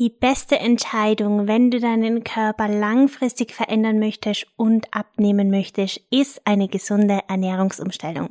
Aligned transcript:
Die 0.00 0.08
beste 0.08 0.58
Entscheidung, 0.58 1.46
wenn 1.46 1.70
du 1.70 1.78
deinen 1.78 2.24
Körper 2.24 2.68
langfristig 2.68 3.52
verändern 3.52 3.98
möchtest 3.98 4.46
und 4.56 4.86
abnehmen 4.94 5.50
möchtest, 5.50 6.00
ist 6.10 6.40
eine 6.46 6.68
gesunde 6.68 7.18
Ernährungsumstellung. 7.28 8.30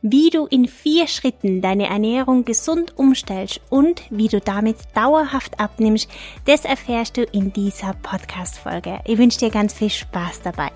Wie 0.00 0.30
du 0.30 0.46
in 0.46 0.68
vier 0.68 1.08
Schritten 1.08 1.60
deine 1.60 1.88
Ernährung 1.88 2.44
gesund 2.44 2.96
umstellst 2.96 3.60
und 3.68 4.02
wie 4.10 4.28
du 4.28 4.40
damit 4.40 4.76
dauerhaft 4.94 5.58
abnimmst, 5.58 6.08
das 6.44 6.64
erfährst 6.64 7.16
du 7.16 7.24
in 7.24 7.52
dieser 7.52 7.94
Podcast-Folge. 7.94 9.00
Ich 9.04 9.18
wünsche 9.18 9.40
dir 9.40 9.50
ganz 9.50 9.74
viel 9.74 9.90
Spaß 9.90 10.42
dabei. 10.42 10.70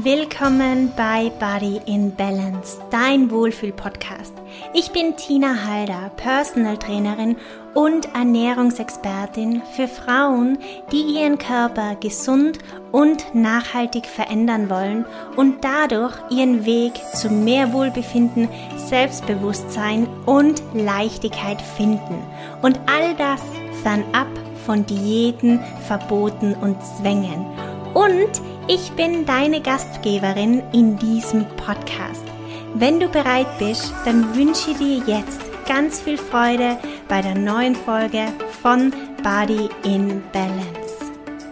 Willkommen 0.00 0.90
bei 0.96 1.30
Body 1.38 1.78
in 1.84 2.16
Balance, 2.16 2.80
dein 2.90 3.30
Wohlfühl-Podcast. 3.30 4.32
Ich 4.72 4.90
bin 4.90 5.18
Tina 5.18 5.66
Halder, 5.66 6.10
Personal 6.16 6.78
Trainerin 6.78 7.36
und 7.74 8.14
Ernährungsexpertin 8.14 9.62
für 9.74 9.88
Frauen, 9.88 10.58
die 10.90 11.02
ihren 11.02 11.38
Körper 11.38 11.96
gesund 11.96 12.58
und 12.90 13.34
nachhaltig 13.34 14.06
verändern 14.06 14.68
wollen 14.68 15.06
und 15.36 15.64
dadurch 15.64 16.14
ihren 16.30 16.64
Weg 16.66 16.92
zu 17.14 17.30
mehr 17.30 17.72
Wohlbefinden, 17.72 18.48
Selbstbewusstsein 18.76 20.06
und 20.26 20.62
Leichtigkeit 20.74 21.60
finden. 21.62 22.22
Und 22.60 22.78
all 22.86 23.14
das 23.16 23.42
fernab 23.82 24.28
von 24.66 24.86
Diäten, 24.86 25.60
Verboten 25.86 26.54
und 26.54 26.76
Zwängen. 26.98 27.46
Und 27.94 28.40
ich 28.68 28.92
bin 28.92 29.26
deine 29.26 29.60
Gastgeberin 29.60 30.62
in 30.72 30.98
diesem 30.98 31.46
Podcast. 31.56 32.24
Wenn 32.74 33.00
du 33.00 33.08
bereit 33.08 33.58
bist, 33.58 33.92
dann 34.04 34.34
wünsche 34.34 34.72
dir 34.74 35.02
jetzt 35.06 35.51
ganz 35.66 36.00
viel 36.00 36.18
Freude 36.18 36.78
bei 37.08 37.20
der 37.22 37.34
neuen 37.34 37.74
Folge 37.74 38.26
von 38.62 38.92
Body 39.22 39.68
in 39.84 40.22
Balance. 40.32 40.81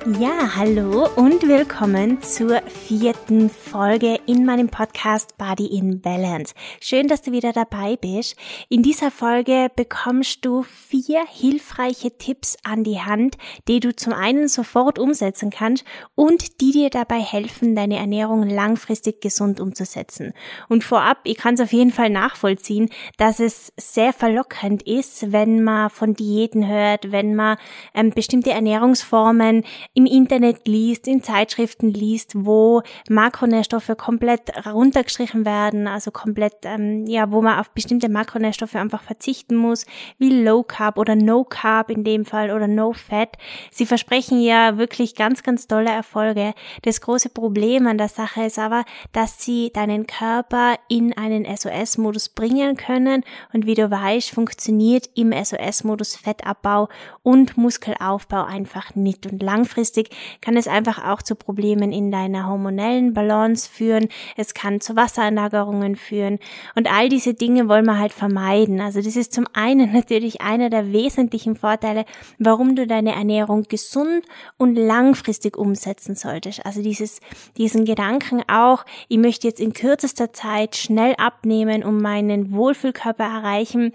Ja, 0.06 0.56
hallo 0.56 1.08
und 1.16 1.46
willkommen 1.46 2.22
zur 2.22 2.62
vierten 2.62 3.50
Folge 3.50 4.18
in 4.26 4.46
meinem 4.46 4.70
Podcast 4.70 5.36
Body 5.36 5.66
in 5.66 6.00
Balance. 6.00 6.54
Schön, 6.80 7.06
dass 7.06 7.20
du 7.20 7.32
wieder 7.32 7.52
dabei 7.52 7.96
bist. 7.96 8.34
In 8.70 8.82
dieser 8.82 9.10
Folge 9.10 9.70
bekommst 9.76 10.46
du 10.46 10.62
vier 10.62 11.26
hilfreiche 11.28 12.16
Tipps 12.16 12.56
an 12.64 12.82
die 12.82 13.02
Hand, 13.02 13.36
die 13.68 13.78
du 13.78 13.94
zum 13.94 14.14
einen 14.14 14.48
sofort 14.48 14.98
umsetzen 14.98 15.50
kannst 15.50 15.84
und 16.14 16.62
die 16.62 16.70
dir 16.70 16.88
dabei 16.88 17.20
helfen, 17.20 17.76
deine 17.76 17.98
Ernährung 17.98 18.48
langfristig 18.48 19.20
gesund 19.20 19.60
umzusetzen. 19.60 20.32
Und 20.70 20.82
vorab, 20.82 21.18
ich 21.24 21.36
kann 21.36 21.54
es 21.54 21.60
auf 21.60 21.74
jeden 21.74 21.92
Fall 21.92 22.08
nachvollziehen, 22.08 22.88
dass 23.18 23.38
es 23.38 23.70
sehr 23.76 24.14
verlockend 24.14 24.82
ist, 24.82 25.30
wenn 25.30 25.62
man 25.62 25.90
von 25.90 26.14
Diäten 26.14 26.66
hört, 26.66 27.12
wenn 27.12 27.34
man 27.34 27.58
ähm, 27.92 28.10
bestimmte 28.10 28.52
Ernährungsformen 28.52 29.62
im 29.92 30.06
Internet 30.06 30.68
liest, 30.68 31.08
in 31.08 31.20
Zeitschriften 31.20 31.90
liest, 31.90 32.32
wo 32.36 32.82
Makronährstoffe 33.08 33.90
komplett 33.96 34.52
runtergestrichen 34.64 35.44
werden, 35.44 35.88
also 35.88 36.12
komplett, 36.12 36.54
ähm, 36.62 37.06
ja, 37.06 37.32
wo 37.32 37.42
man 37.42 37.58
auf 37.58 37.70
bestimmte 37.70 38.08
Makronährstoffe 38.08 38.76
einfach 38.76 39.02
verzichten 39.02 39.56
muss, 39.56 39.86
wie 40.18 40.42
Low 40.44 40.62
Carb 40.62 40.96
oder 40.96 41.16
No 41.16 41.42
Carb 41.42 41.90
in 41.90 42.04
dem 42.04 42.24
Fall 42.24 42.52
oder 42.52 42.68
No 42.68 42.92
Fat. 42.92 43.36
Sie 43.72 43.84
versprechen 43.84 44.40
ja 44.40 44.78
wirklich 44.78 45.16
ganz, 45.16 45.42
ganz 45.42 45.66
tolle 45.66 45.90
Erfolge. 45.90 46.54
Das 46.82 47.00
große 47.00 47.30
Problem 47.30 47.88
an 47.88 47.98
der 47.98 48.08
Sache 48.08 48.44
ist 48.44 48.60
aber, 48.60 48.84
dass 49.10 49.42
sie 49.42 49.72
deinen 49.72 50.06
Körper 50.06 50.76
in 50.88 51.16
einen 51.16 51.44
SOS-Modus 51.44 52.28
bringen 52.28 52.76
können 52.76 53.24
und 53.52 53.66
wie 53.66 53.74
du 53.74 53.90
weißt, 53.90 54.30
funktioniert 54.30 55.10
im 55.16 55.32
SOS-Modus 55.32 56.14
Fettabbau 56.14 56.88
und 57.24 57.56
Muskelaufbau 57.56 58.44
einfach 58.44 58.94
nicht 58.94 59.26
und 59.26 59.42
langfristig 59.42 59.79
langfristig 59.80 60.10
kann 60.42 60.56
es 60.56 60.68
einfach 60.68 61.02
auch 61.04 61.22
zu 61.22 61.34
Problemen 61.34 61.90
in 61.92 62.10
deiner 62.10 62.46
hormonellen 62.46 63.14
Balance 63.14 63.68
führen. 63.68 64.08
Es 64.36 64.52
kann 64.52 64.80
zu 64.80 64.94
Wassereinlagerungen 64.94 65.96
führen. 65.96 66.38
Und 66.74 66.92
all 66.92 67.08
diese 67.08 67.32
Dinge 67.32 67.66
wollen 67.68 67.86
wir 67.86 67.98
halt 67.98 68.12
vermeiden. 68.12 68.80
Also 68.80 69.00
das 69.00 69.16
ist 69.16 69.32
zum 69.32 69.46
einen 69.54 69.92
natürlich 69.94 70.42
einer 70.42 70.68
der 70.68 70.92
wesentlichen 70.92 71.56
Vorteile, 71.56 72.04
warum 72.38 72.76
du 72.76 72.86
deine 72.86 73.14
Ernährung 73.14 73.64
gesund 73.68 74.24
und 74.58 74.76
langfristig 74.76 75.56
umsetzen 75.56 76.14
solltest. 76.14 76.66
Also 76.66 76.82
dieses, 76.82 77.20
diesen 77.56 77.86
Gedanken 77.86 78.42
auch, 78.48 78.84
ich 79.08 79.18
möchte 79.18 79.48
jetzt 79.48 79.60
in 79.60 79.72
kürzester 79.72 80.32
Zeit 80.34 80.76
schnell 80.76 81.14
abnehmen, 81.16 81.82
um 81.84 82.02
meinen 82.02 82.52
Wohlfühlkörper 82.52 83.24
erreichen 83.24 83.92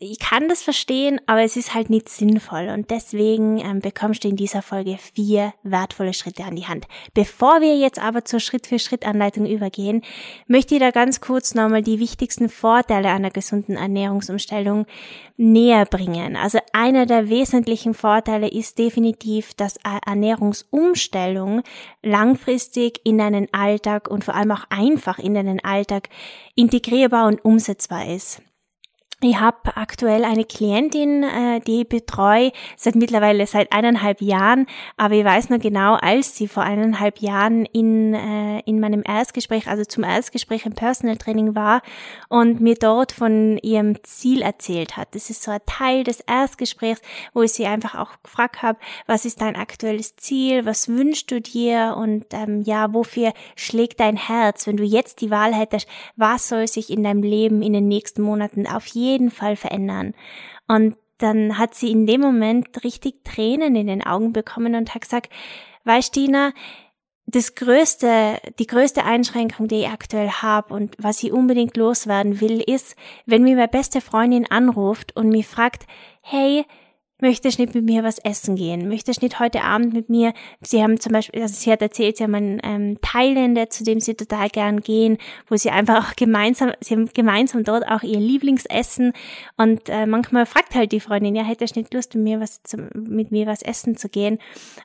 ich 0.00 0.20
kann 0.20 0.48
das 0.48 0.62
verstehen, 0.62 1.20
aber 1.26 1.42
es 1.42 1.56
ist 1.56 1.74
halt 1.74 1.90
nicht 1.90 2.08
sinnvoll 2.08 2.68
und 2.68 2.88
deswegen 2.90 3.58
ähm, 3.58 3.80
bekommst 3.80 4.22
du 4.22 4.28
in 4.28 4.36
dieser 4.36 4.62
Folge 4.62 4.96
vier 4.96 5.52
wertvolle 5.64 6.14
Schritte 6.14 6.44
an 6.44 6.54
die 6.54 6.68
Hand. 6.68 6.86
Bevor 7.14 7.60
wir 7.60 7.76
jetzt 7.76 7.98
aber 7.98 8.24
zur 8.24 8.38
Schritt-für-Schritt-Anleitung 8.38 9.44
übergehen, 9.44 10.02
möchte 10.46 10.76
ich 10.76 10.80
da 10.80 10.92
ganz 10.92 11.20
kurz 11.20 11.54
nochmal 11.54 11.82
die 11.82 11.98
wichtigsten 11.98 12.48
Vorteile 12.48 13.08
einer 13.08 13.30
gesunden 13.30 13.76
Ernährungsumstellung 13.76 14.86
näher 15.36 15.84
bringen. 15.84 16.36
Also 16.36 16.60
einer 16.72 17.04
der 17.04 17.28
wesentlichen 17.28 17.92
Vorteile 17.92 18.48
ist 18.48 18.78
definitiv, 18.78 19.54
dass 19.54 19.80
Ernährungsumstellung 20.06 21.62
langfristig 22.04 23.00
in 23.02 23.18
deinen 23.18 23.52
Alltag 23.52 24.08
und 24.08 24.24
vor 24.24 24.36
allem 24.36 24.52
auch 24.52 24.64
einfach 24.70 25.18
in 25.18 25.34
deinen 25.34 25.58
Alltag 25.58 26.08
integrierbar 26.54 27.26
und 27.26 27.44
umsetzbar 27.44 28.06
ist. 28.06 28.42
Ich 29.20 29.40
habe 29.40 29.76
aktuell 29.76 30.24
eine 30.24 30.44
Klientin, 30.44 31.24
äh, 31.24 31.58
die 31.58 31.80
ich 31.80 31.88
betreue 31.88 32.52
seit 32.76 32.94
mittlerweile 32.94 33.48
seit 33.48 33.72
eineinhalb 33.72 34.20
Jahren, 34.20 34.66
aber 34.96 35.14
ich 35.14 35.24
weiß 35.24 35.50
nur 35.50 35.58
genau, 35.58 35.94
als 35.94 36.36
sie 36.36 36.46
vor 36.46 36.62
eineinhalb 36.62 37.18
Jahren 37.18 37.64
in, 37.64 38.14
äh, 38.14 38.60
in 38.60 38.78
meinem 38.78 39.02
Erstgespräch, 39.04 39.66
also 39.66 39.84
zum 39.84 40.04
Erstgespräch 40.04 40.66
im 40.66 40.74
Personal 40.74 41.16
Training 41.16 41.56
war 41.56 41.82
und 42.28 42.60
mir 42.60 42.76
dort 42.76 43.10
von 43.10 43.58
ihrem 43.58 44.00
Ziel 44.04 44.40
erzählt 44.40 44.96
hat. 44.96 45.08
Das 45.16 45.30
ist 45.30 45.42
so 45.42 45.50
ein 45.50 45.62
Teil 45.66 46.04
des 46.04 46.20
Erstgesprächs, 46.20 47.02
wo 47.34 47.42
ich 47.42 47.52
sie 47.54 47.66
einfach 47.66 47.96
auch 47.96 48.22
gefragt 48.22 48.62
habe, 48.62 48.78
was 49.08 49.24
ist 49.24 49.40
dein 49.40 49.56
aktuelles 49.56 50.14
Ziel, 50.14 50.64
was 50.64 50.86
wünschst 50.86 51.28
du 51.32 51.40
dir? 51.40 51.96
Und 51.98 52.26
ähm, 52.34 52.62
ja, 52.62 52.94
wofür 52.94 53.32
schlägt 53.56 53.98
dein 53.98 54.16
Herz, 54.16 54.68
wenn 54.68 54.76
du 54.76 54.84
jetzt 54.84 55.22
die 55.22 55.32
Wahl 55.32 55.52
hättest, 55.52 55.88
was 56.14 56.48
soll 56.48 56.68
sich 56.68 56.88
in 56.88 57.02
deinem 57.02 57.24
Leben 57.24 57.62
in 57.62 57.72
den 57.72 57.88
nächsten 57.88 58.22
Monaten 58.22 58.68
auf 58.68 58.86
jeden 58.86 59.07
jeden 59.08 59.30
Fall 59.30 59.56
verändern. 59.56 60.14
Und 60.66 60.96
dann 61.18 61.58
hat 61.58 61.74
sie 61.74 61.90
in 61.90 62.06
dem 62.06 62.20
Moment 62.20 62.84
richtig 62.84 63.24
Tränen 63.24 63.74
in 63.74 63.88
den 63.88 64.04
Augen 64.04 64.32
bekommen 64.32 64.74
und 64.74 64.94
hat 64.94 65.02
gesagt, 65.02 65.32
weißt 65.84 66.12
Tina, 66.12 66.52
das 67.26 67.54
größte, 67.54 68.40
die 68.58 68.66
größte 68.66 69.04
Einschränkung, 69.04 69.68
die 69.68 69.80
ich 69.80 69.88
aktuell 69.88 70.30
habe 70.30 70.72
und 70.72 70.96
was 70.98 71.22
ich 71.22 71.32
unbedingt 71.32 71.76
loswerden 71.76 72.40
will, 72.40 72.60
ist, 72.60 72.96
wenn 73.26 73.42
mir 73.42 73.54
meine 73.54 73.68
beste 73.68 74.00
Freundin 74.00 74.50
anruft 74.50 75.14
und 75.14 75.28
mich 75.28 75.46
fragt, 75.46 75.86
hey, 76.22 76.64
möchtest 77.20 77.58
nicht 77.58 77.74
mit 77.74 77.84
mir 77.84 78.04
was 78.04 78.18
essen 78.18 78.56
gehen? 78.56 78.88
Möchtest 78.88 79.22
nicht 79.22 79.40
heute 79.40 79.62
Abend 79.62 79.92
mit 79.92 80.08
mir? 80.08 80.32
Sie 80.60 80.82
haben 80.82 81.00
zum 81.00 81.12
Beispiel, 81.12 81.42
also 81.42 81.54
sie 81.54 81.72
hat 81.72 81.82
erzählt, 81.82 82.16
sie 82.16 82.24
haben 82.24 82.34
einen 82.34 82.60
ähm, 82.62 82.98
Thailänder, 83.02 83.70
zu 83.70 83.82
dem 83.82 84.00
sie 84.00 84.14
total 84.14 84.48
gern 84.48 84.80
gehen, 84.80 85.18
wo 85.48 85.56
sie 85.56 85.70
einfach 85.70 86.10
auch 86.10 86.16
gemeinsam, 86.16 86.72
sie 86.80 86.94
haben 86.94 87.08
gemeinsam 87.12 87.64
dort 87.64 87.86
auch 87.88 88.02
ihr 88.02 88.20
Lieblingsessen 88.20 89.12
und 89.56 89.88
äh, 89.88 90.06
manchmal 90.06 90.46
fragt 90.46 90.74
halt 90.74 90.92
die 90.92 91.00
Freundin, 91.00 91.34
ja, 91.34 91.42
hättest 91.42 91.76
nicht 91.76 91.92
Lust, 91.92 92.14
mit 92.14 92.24
mir 92.24 92.40
was, 92.40 92.62
zu, 92.62 92.76
mit 92.94 93.32
mir 93.32 93.46
was 93.46 93.62
essen 93.62 93.96
zu 93.96 94.08
gehen? 94.08 94.38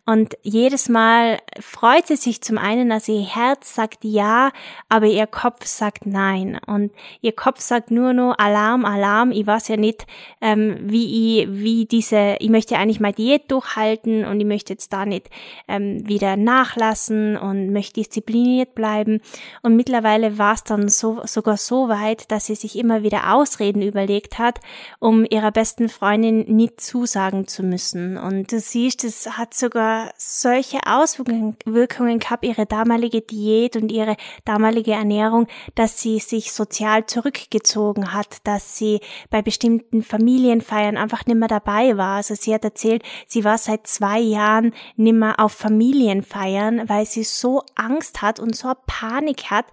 Und 0.06 0.38
jedes 0.42 0.90
Mal 0.90 1.40
freut 1.60 2.08
sie 2.08 2.16
sich 2.16 2.42
zum 2.42 2.58
einen, 2.58 2.90
dass 2.90 3.08
ihr 3.08 3.22
Herz 3.22 3.76
sagt 3.76 4.00
ja, 4.04 4.52
aber 4.90 5.06
ihr 5.06 5.28
Kopf 5.28 5.66
sagt 5.66 6.06
nein 6.06 6.60
und 6.66 6.92
ihr 7.22 7.34
Kopf 7.34 7.60
sagt 7.60 7.92
nur 7.92 8.14
noch 8.14 8.36
Alarm, 8.38 8.86
Alarm, 8.86 9.32
ich 9.32 9.46
weiß 9.46 9.68
ja 9.68 9.78
nicht, 9.78 10.08
ähm, 10.42 10.78
wie 10.82 11.44
ich, 11.44 11.48
wie 11.52 11.86
diese 11.86 12.23
ich 12.40 12.50
möchte 12.50 12.78
eigentlich 12.78 13.00
mal 13.00 13.14
Diät 13.14 13.52
durchhalten 13.52 14.26
und 14.26 14.40
ich 14.40 14.46
möchte 14.46 14.74
jetzt 14.74 14.94
da 14.94 15.06
nicht 15.06 15.30
ähm, 15.68 16.08
wieder 16.08 16.38
nachlassen 16.38 17.38
und 17.38 17.72
möchte 17.72 17.94
diszipliniert 17.94 18.76
bleiben. 18.76 19.22
Und 19.62 19.76
mittlerweile 19.76 20.38
war 20.38 20.54
es 20.54 20.64
dann 20.64 20.90
so, 20.90 21.22
sogar 21.26 21.58
so 21.58 21.90
weit, 21.90 22.32
dass 22.32 22.48
sie 22.48 22.56
sich 22.56 22.78
immer 22.78 23.04
wieder 23.04 23.34
Ausreden 23.34 23.82
überlegt 23.82 24.40
hat, 24.40 24.60
um 25.00 25.26
ihrer 25.30 25.52
besten 25.52 25.90
Freundin 25.90 26.42
nicht 26.56 26.82
zusagen 26.82 27.48
zu 27.48 27.64
müssen. 27.64 28.18
Und 28.18 28.52
du 28.52 28.60
siehst, 28.60 29.04
es 29.04 29.38
hat 29.38 29.54
sogar 29.54 30.12
solche 30.18 30.80
Auswirkungen 30.86 32.20
gehabt, 32.20 32.46
ihre 32.46 32.66
damalige 32.66 33.22
Diät 33.22 33.76
und 33.76 33.92
ihre 33.92 34.16
damalige 34.46 34.92
Ernährung, 34.92 35.48
dass 35.76 36.02
sie 36.02 36.20
sich 36.20 36.52
sozial 36.52 37.06
zurückgezogen 37.06 38.14
hat, 38.14 38.38
dass 38.46 38.78
sie 38.78 39.00
bei 39.30 39.42
bestimmten 39.42 40.04
Familienfeiern 40.04 40.98
einfach 40.98 41.26
nicht 41.26 41.38
mehr 41.38 41.48
dabei 41.48 41.98
war 41.98 42.13
also 42.16 42.36
sie 42.36 42.54
hat 42.54 42.64
erzählt, 42.64 43.04
sie 43.28 43.44
war 43.44 43.58
seit 43.58 43.88
zwei 43.88 44.20
Jahren 44.20 44.74
nimmer 44.96 45.40
auf 45.40 45.54
Familienfeiern, 45.54 46.88
weil 46.90 47.06
sie 47.06 47.24
so 47.24 47.64
Angst 47.76 48.22
hat 48.22 48.40
und 48.40 48.56
so 48.56 48.72
Panik 48.86 49.52
hat, 49.52 49.66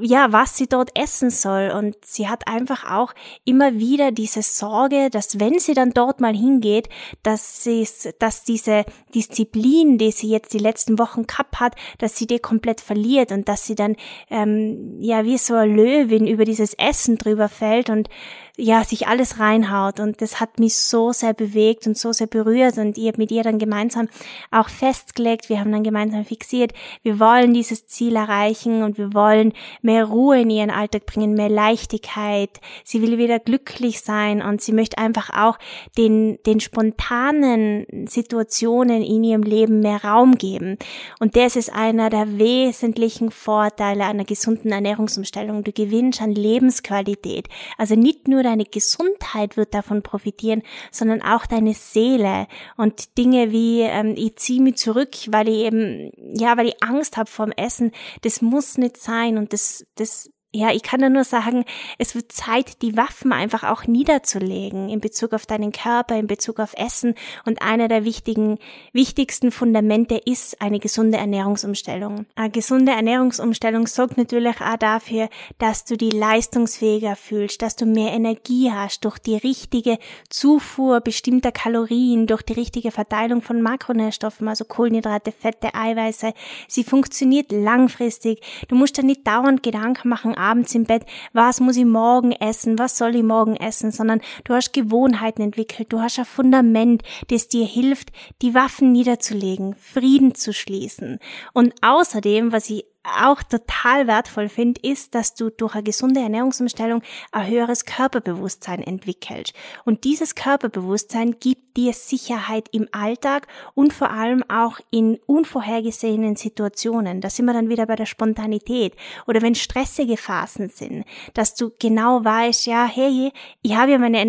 ja, 0.00 0.32
was 0.32 0.56
sie 0.56 0.66
dort 0.66 0.98
essen 0.98 1.30
soll. 1.30 1.70
Und 1.70 1.96
sie 2.04 2.28
hat 2.28 2.48
einfach 2.48 2.90
auch 2.90 3.12
immer 3.44 3.74
wieder 3.78 4.10
diese 4.10 4.42
Sorge, 4.42 5.10
dass 5.10 5.38
wenn 5.38 5.58
sie 5.58 5.74
dann 5.74 5.90
dort 5.90 6.20
mal 6.20 6.34
hingeht, 6.34 6.88
dass 7.22 7.62
sie, 7.62 7.86
dass 8.18 8.44
diese 8.44 8.84
Disziplin, 9.14 9.98
die 9.98 10.10
sie 10.10 10.28
jetzt 10.28 10.54
die 10.54 10.58
letzten 10.58 10.98
Wochen 10.98 11.26
gehabt 11.26 11.60
hat, 11.60 11.76
dass 11.98 12.16
sie 12.16 12.26
die 12.26 12.38
komplett 12.38 12.80
verliert 12.80 13.32
und 13.32 13.48
dass 13.48 13.66
sie 13.66 13.74
dann, 13.74 13.96
ähm, 14.30 14.96
ja, 15.00 15.24
wie 15.24 15.38
so 15.38 15.54
eine 15.54 15.72
Löwin 15.72 16.26
über 16.26 16.44
dieses 16.44 16.74
Essen 16.74 17.16
drüber 17.18 17.48
fällt 17.48 17.90
und 17.90 18.08
ja, 18.56 18.84
sich 18.84 19.08
alles 19.08 19.40
reinhaut. 19.40 19.98
Und 19.98 20.22
das 20.22 20.38
hat 20.38 20.60
mich 20.60 20.76
so 20.76 21.12
sehr 21.12 21.34
bewegt 21.34 21.88
und 21.88 21.98
so 21.98 22.12
sehr 22.12 22.28
berührt. 22.28 22.78
Und 22.78 22.96
ich 22.96 23.08
habe 23.08 23.18
mit 23.18 23.32
ihr 23.32 23.42
dann 23.42 23.58
gemeinsam 23.58 24.08
auch 24.52 24.68
festgelegt, 24.68 25.48
wir 25.48 25.58
haben 25.58 25.72
dann 25.72 25.82
gemeinsam 25.82 26.24
fixiert, 26.24 26.72
wir 27.02 27.18
wollen 27.18 27.52
dieses 27.52 27.86
Ziel 27.86 28.14
erreichen 28.14 28.84
und 28.84 28.96
wir 28.96 29.12
wollen 29.12 29.52
mehr 29.82 30.04
Ruhe 30.04 30.40
in 30.40 30.50
ihren 30.50 30.70
Alltag 30.70 31.06
bringen, 31.06 31.34
mehr 31.34 31.48
Leichtigkeit. 31.48 32.60
Sie 32.84 33.02
will 33.02 33.18
wieder 33.18 33.40
glücklich 33.40 34.02
sein 34.02 34.40
und 34.40 34.62
sie 34.62 34.72
möchte 34.72 34.98
einfach 34.98 35.30
auch 35.30 35.58
den, 35.98 36.38
den 36.46 36.60
spontanen 36.60 37.86
Situationen 38.06 39.02
in 39.02 39.24
ihrem 39.24 39.42
Leben 39.42 39.80
mehr 39.80 40.04
Raum 40.04 40.36
geben. 40.36 40.78
Und 41.18 41.34
das 41.34 41.56
ist 41.56 41.72
einer 41.72 42.08
der 42.08 42.38
wesentlichen 42.38 43.32
Vorteile 43.32 44.04
einer 44.04 44.24
gesunden 44.24 44.70
Ernährungsumstellung. 44.70 45.64
Du 45.64 45.72
gewinnst 45.72 46.22
an 46.22 46.32
Lebensqualität. 46.32 47.48
Also 47.78 47.96
nicht 47.96 48.28
nur 48.28 48.43
deine 48.44 48.64
Gesundheit 48.64 49.56
wird 49.56 49.74
davon 49.74 50.02
profitieren, 50.02 50.62
sondern 50.90 51.22
auch 51.22 51.46
deine 51.46 51.74
Seele 51.74 52.46
und 52.76 53.18
Dinge 53.18 53.50
wie 53.50 53.80
ähm, 53.82 54.14
ich 54.16 54.36
ziehe 54.36 54.62
mich 54.62 54.76
zurück, 54.76 55.10
weil 55.28 55.48
ich 55.48 55.56
eben 55.56 56.12
ja, 56.34 56.56
weil 56.56 56.68
ich 56.68 56.82
Angst 56.82 57.16
habe 57.16 57.30
vorm 57.30 57.52
Essen. 57.52 57.92
Das 58.22 58.42
muss 58.42 58.78
nicht 58.78 58.96
sein 58.96 59.38
und 59.38 59.52
das 59.52 59.86
das 59.96 60.30
ja, 60.54 60.70
ich 60.70 60.84
kann 60.84 61.12
nur 61.12 61.24
sagen, 61.24 61.64
es 61.98 62.14
wird 62.14 62.30
Zeit, 62.30 62.80
die 62.80 62.96
Waffen 62.96 63.32
einfach 63.32 63.64
auch 63.64 63.88
niederzulegen 63.88 64.88
in 64.88 65.00
Bezug 65.00 65.32
auf 65.32 65.46
deinen 65.46 65.72
Körper, 65.72 66.16
in 66.16 66.28
Bezug 66.28 66.60
auf 66.60 66.74
Essen. 66.76 67.16
Und 67.44 67.60
einer 67.60 67.88
der 67.88 68.04
wichtigen, 68.04 68.58
wichtigsten 68.92 69.50
Fundamente 69.50 70.14
ist 70.14 70.60
eine 70.60 70.78
gesunde 70.78 71.18
Ernährungsumstellung. 71.18 72.26
Eine 72.36 72.50
gesunde 72.50 72.92
Ernährungsumstellung 72.92 73.88
sorgt 73.88 74.16
natürlich 74.16 74.60
auch 74.60 74.76
dafür, 74.76 75.28
dass 75.58 75.84
du 75.84 75.96
die 75.96 76.10
leistungsfähiger 76.10 77.16
fühlst, 77.16 77.60
dass 77.60 77.74
du 77.74 77.84
mehr 77.84 78.12
Energie 78.12 78.70
hast 78.70 79.04
durch 79.04 79.18
die 79.18 79.36
richtige 79.36 79.98
Zufuhr 80.30 81.00
bestimmter 81.00 81.50
Kalorien, 81.50 82.28
durch 82.28 82.42
die 82.42 82.52
richtige 82.52 82.92
Verteilung 82.92 83.42
von 83.42 83.60
Makronährstoffen, 83.60 84.46
also 84.46 84.64
Kohlenhydrate, 84.64 85.32
Fette, 85.32 85.74
Eiweiße. 85.74 86.32
Sie 86.68 86.84
funktioniert 86.84 87.50
langfristig. 87.50 88.40
Du 88.68 88.76
musst 88.76 88.96
da 88.98 89.02
nicht 89.02 89.26
dauernd 89.26 89.64
Gedanken 89.64 90.08
machen, 90.08 90.36
abends 90.44 90.74
im 90.74 90.84
Bett, 90.84 91.04
was 91.32 91.60
muss 91.60 91.76
ich 91.76 91.84
morgen 91.84 92.32
essen, 92.32 92.78
was 92.78 92.98
soll 92.98 93.16
ich 93.16 93.22
morgen 93.22 93.56
essen, 93.56 93.90
sondern 93.90 94.20
du 94.44 94.54
hast 94.54 94.72
Gewohnheiten 94.72 95.42
entwickelt, 95.42 95.92
du 95.92 96.00
hast 96.00 96.18
ein 96.18 96.24
Fundament, 96.24 97.02
das 97.28 97.48
dir 97.48 97.66
hilft, 97.66 98.10
die 98.42 98.54
Waffen 98.54 98.92
niederzulegen, 98.92 99.74
Frieden 99.74 100.34
zu 100.34 100.52
schließen. 100.52 101.18
Und 101.52 101.74
außerdem, 101.82 102.52
was 102.52 102.70
ich 102.70 102.84
auch 103.04 103.42
total 103.42 104.06
wertvoll 104.06 104.48
finde, 104.48 104.80
ist, 104.82 105.14
dass 105.14 105.34
du 105.34 105.50
durch 105.50 105.74
eine 105.74 105.82
gesunde 105.82 106.20
Ernährungsumstellung 106.20 107.02
ein 107.32 107.46
höheres 107.46 107.84
Körperbewusstsein 107.84 108.82
entwickelst. 108.82 109.52
Und 109.84 110.04
dieses 110.04 110.34
Körperbewusstsein 110.34 111.36
gibt 111.38 111.76
dir 111.76 111.92
Sicherheit 111.92 112.68
im 112.72 112.88
Alltag 112.92 113.46
und 113.74 113.92
vor 113.92 114.10
allem 114.10 114.42
auch 114.48 114.78
in 114.90 115.18
unvorhergesehenen 115.26 116.36
Situationen. 116.36 117.20
Da 117.20 117.28
sind 117.28 117.46
wir 117.46 117.52
dann 117.52 117.68
wieder 117.68 117.86
bei 117.86 117.96
der 117.96 118.06
Spontanität. 118.06 118.94
Oder 119.26 119.42
wenn 119.42 119.54
stressige 119.54 120.16
Phasen 120.16 120.70
sind, 120.70 121.04
dass 121.34 121.54
du 121.54 121.72
genau 121.78 122.24
weißt, 122.24 122.66
ja, 122.66 122.86
hey, 122.86 123.32
ich 123.62 123.76
habe 123.76 123.92
ja 123.92 123.98
meine, 123.98 124.24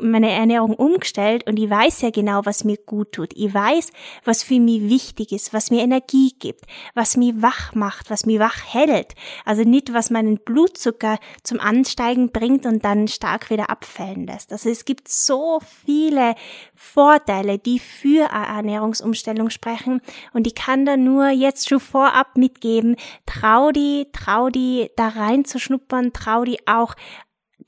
meine 0.00 0.30
Ernährung 0.32 0.74
umgestellt 0.74 1.46
und 1.46 1.58
ich 1.58 1.70
weiß 1.70 2.00
ja 2.00 2.10
genau, 2.10 2.40
was 2.44 2.64
mir 2.64 2.78
gut 2.78 3.12
tut. 3.12 3.32
Ich 3.36 3.52
weiß, 3.52 3.92
was 4.24 4.42
für 4.42 4.58
mich 4.58 4.88
wichtig 4.88 5.32
ist, 5.32 5.52
was 5.52 5.70
mir 5.70 5.82
Energie 5.82 6.34
gibt, 6.38 6.64
was 6.94 7.16
mich 7.16 7.34
wach 7.36 7.74
macht 7.74 7.83
macht, 7.84 8.08
was 8.08 8.24
mich 8.24 8.38
wach 8.38 8.60
hält. 8.66 9.14
Also 9.44 9.62
nicht, 9.62 9.92
was 9.92 10.10
meinen 10.10 10.38
Blutzucker 10.38 11.18
zum 11.42 11.60
Ansteigen 11.60 12.30
bringt 12.32 12.64
und 12.64 12.82
dann 12.82 13.08
stark 13.08 13.50
wieder 13.50 13.68
abfällen 13.68 14.26
lässt. 14.26 14.52
Also 14.52 14.70
es 14.70 14.86
gibt 14.86 15.08
so 15.08 15.60
viele 15.84 16.34
Vorteile, 16.74 17.58
die 17.58 17.78
für 17.78 18.32
eine 18.32 18.46
Ernährungsumstellung 18.46 19.50
sprechen 19.50 20.00
und 20.32 20.46
ich 20.46 20.54
kann 20.54 20.86
da 20.86 20.96
nur 20.96 21.28
jetzt 21.28 21.68
schon 21.68 21.80
vorab 21.80 22.38
mitgeben, 22.38 22.96
trau 23.26 23.70
die, 23.70 24.06
trau 24.12 24.48
die 24.48 24.90
da 24.96 25.08
reinzuschnuppern, 25.08 26.12
trau 26.12 26.44
die 26.44 26.66
auch 26.66 26.94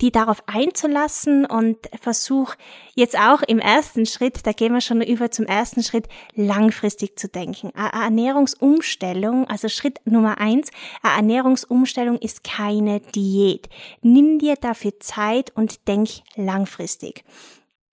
die 0.00 0.10
darauf 0.10 0.42
einzulassen 0.46 1.46
und 1.46 1.78
versuch 2.00 2.54
jetzt 2.94 3.18
auch 3.18 3.42
im 3.42 3.58
ersten 3.58 4.06
Schritt, 4.06 4.46
da 4.46 4.52
gehen 4.52 4.72
wir 4.72 4.80
schon 4.80 5.02
über 5.02 5.30
zum 5.30 5.46
ersten 5.46 5.82
Schritt, 5.82 6.08
langfristig 6.34 7.18
zu 7.18 7.28
denken. 7.28 7.70
Eine 7.74 8.04
Ernährungsumstellung, 8.04 9.48
also 9.48 9.68
Schritt 9.68 10.00
Nummer 10.04 10.38
eins, 10.38 10.70
eine 11.02 11.16
Ernährungsumstellung 11.16 12.18
ist 12.18 12.44
keine 12.44 13.00
Diät. 13.00 13.68
Nimm 14.02 14.38
dir 14.38 14.56
dafür 14.56 14.98
Zeit 15.00 15.52
und 15.54 15.88
denk 15.88 16.08
langfristig. 16.36 17.24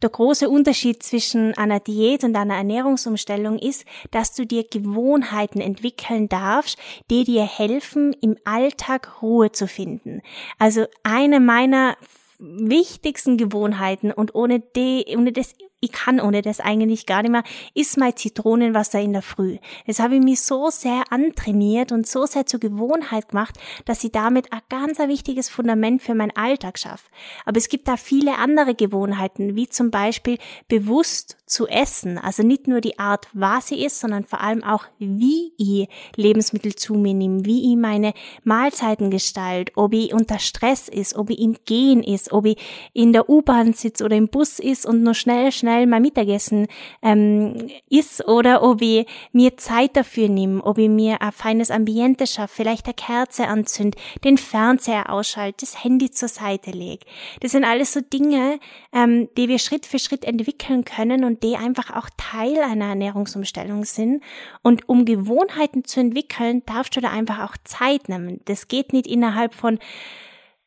Der 0.04 0.10
große 0.10 0.50
Unterschied 0.50 1.02
zwischen 1.02 1.58
einer 1.58 1.80
Diät 1.80 2.26
und 2.26 2.36
einer 2.36 2.56
Ernährungsumstellung 2.56 3.58
ist, 3.58 3.86
dass 4.12 4.36
du 4.36 4.46
dir 4.46 4.66
Gewohnheiten 4.70 5.62
entwickeln 5.62 6.28
darfst, 6.28 6.78
die 7.10 7.24
dir 7.24 7.44
helfen, 7.44 8.14
im 8.22 8.36
Alltag 8.44 9.22
Ruhe 9.22 9.54
zu 9.54 9.66
finden. 9.66 10.22
Also 10.60 10.88
eine 11.04 11.40
meiner 11.40 11.96
wichtigsten 12.38 13.38
Gewohnheiten 13.38 14.12
und 14.12 14.36
ohne 14.36 14.60
die, 14.60 15.06
ohne 15.16 15.32
das 15.32 15.56
ich 15.84 15.92
kann 15.92 16.22
ohne 16.22 16.42
das 16.42 16.62
eigentlich 16.62 17.06
gar 17.06 17.22
nicht 17.24 17.32
mehr, 17.32 17.44
ist 17.74 17.98
mein 17.98 18.16
Zitronenwasser 18.16 19.02
in 19.02 19.12
der 19.12 19.22
Früh. 19.22 19.58
Das 19.86 20.00
habe 20.00 20.16
ich 20.16 20.22
mich 20.22 20.42
so 20.42 20.70
sehr 20.70 21.04
antrainiert 21.10 21.92
und 21.92 22.08
so 22.08 22.26
sehr 22.26 22.46
zur 22.46 22.62
Gewohnheit 22.62 23.30
gemacht, 23.30 23.56
dass 23.84 24.04
ich 24.04 24.14
damit 24.14 24.54
ein 24.54 24.62
ganz 24.70 25.02
ein 25.02 25.10
wichtiges 25.10 25.50
Fundament 25.50 26.02
für 26.02 26.16
meinen 26.16 26.36
Alltag 26.36 26.80
schaffe. 26.80 27.10
Aber 27.46 27.58
es 27.58 27.68
gibt 27.68 27.90
da 27.90 27.98
viele 27.98 28.38
andere 28.38 28.76
Gewohnheiten, 28.76 29.58
wie 29.58 29.68
zum 29.68 29.92
Beispiel 29.92 30.38
bewusst 30.70 31.38
zu 31.46 31.68
essen. 31.68 32.18
Also 32.18 32.44
nicht 32.44 32.68
nur 32.68 32.82
die 32.82 32.98
Art, 32.98 33.28
was 33.34 33.68
sie 33.68 33.84
ist, 33.84 34.00
sondern 34.00 34.24
vor 34.24 34.42
allem 34.42 34.64
auch, 34.64 34.86
wie 35.00 35.52
ich 35.58 35.90
Lebensmittel 36.16 36.76
zu 36.76 36.96
mir 36.96 37.14
nehme, 37.14 37.46
wie 37.46 37.72
ich 37.72 37.78
meine 37.78 38.14
Mahlzeiten 38.44 39.12
gestalte, 39.12 39.74
ob 39.76 39.94
ich 39.94 40.14
unter 40.14 40.40
Stress 40.40 40.88
ist, 40.88 41.16
ob 41.16 41.30
ich 41.30 41.40
im 41.40 41.58
Gehen 41.66 42.02
ist, 42.02 42.32
ob 42.32 42.46
ich 42.46 42.58
in 42.94 43.14
der 43.14 43.30
U-Bahn 43.30 43.74
sitze 43.74 44.06
oder 44.06 44.16
im 44.16 44.30
Bus 44.30 44.60
ist 44.60 44.86
und 44.86 45.04
nur 45.04 45.14
schnell, 45.14 45.52
schnell 45.52 45.73
schnell 45.74 45.88
mein 45.88 46.02
Mittagessen 46.02 46.68
ähm, 47.02 47.70
ist 47.90 48.28
oder 48.28 48.64
ob 48.64 48.82
ich 48.82 49.08
mir 49.32 49.58
Zeit 49.58 49.96
dafür 49.96 50.30
nehme, 50.30 50.64
ob 50.64 50.78
ich 50.78 50.90
mir 50.90 51.22
ein 51.22 51.32
feines 51.32 51.72
Ambiente 51.72 52.28
schaffe, 52.28 52.54
vielleicht 52.58 52.86
eine 52.86 52.94
Kerze 52.94 53.48
anzünd, 53.48 53.96
den 54.24 54.38
Fernseher 54.38 55.10
ausschalte, 55.10 55.66
das 55.66 55.84
Handy 55.84 56.12
zur 56.12 56.30
Seite 56.30 56.72
lege. 56.72 57.06
Das 57.42 57.52
sind 57.52 57.64
alles 57.64 57.94
so 57.94 58.02
Dinge, 58.02 58.60
ähm, 58.94 59.30
die 59.38 59.50
wir 59.50 59.60
Schritt 59.60 59.86
für 59.86 60.00
Schritt 60.00 60.26
entwickeln 60.26 60.86
können 60.86 61.24
und 61.24 61.44
die 61.44 61.56
einfach 61.56 61.96
auch 61.96 62.10
Teil 62.18 62.60
einer 62.60 62.90
Ernährungsumstellung 62.90 63.86
sind. 63.86 64.24
Und 64.62 64.88
um 64.88 65.06
Gewohnheiten 65.06 65.86
zu 65.86 66.00
entwickeln, 66.00 66.64
darfst 66.66 66.96
du 66.96 67.02
da 67.02 67.10
einfach 67.10 67.40
auch 67.40 67.58
Zeit 67.64 68.10
nehmen. 68.10 68.42
Das 68.46 68.68
geht 68.68 68.94
nicht 68.94 69.08
innerhalb 69.08 69.54
von 69.54 69.80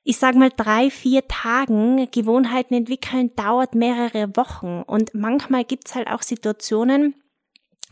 ich 0.07 0.19
sag 0.19 0.37
mal 0.37 0.51
drei, 0.57 0.89
vier 0.89 1.27
Tagen 1.27 2.09
Gewohnheiten 2.13 2.75
entwickeln 2.75 3.35
dauert 3.35 3.75
mehrere 3.75 4.37
Wochen. 4.37 4.83
Und 4.87 5.15
manchmal 5.15 5.65
gibt's 5.65 5.97
halt 5.97 6.07
auch 6.07 6.23
Situationen, 6.23 7.17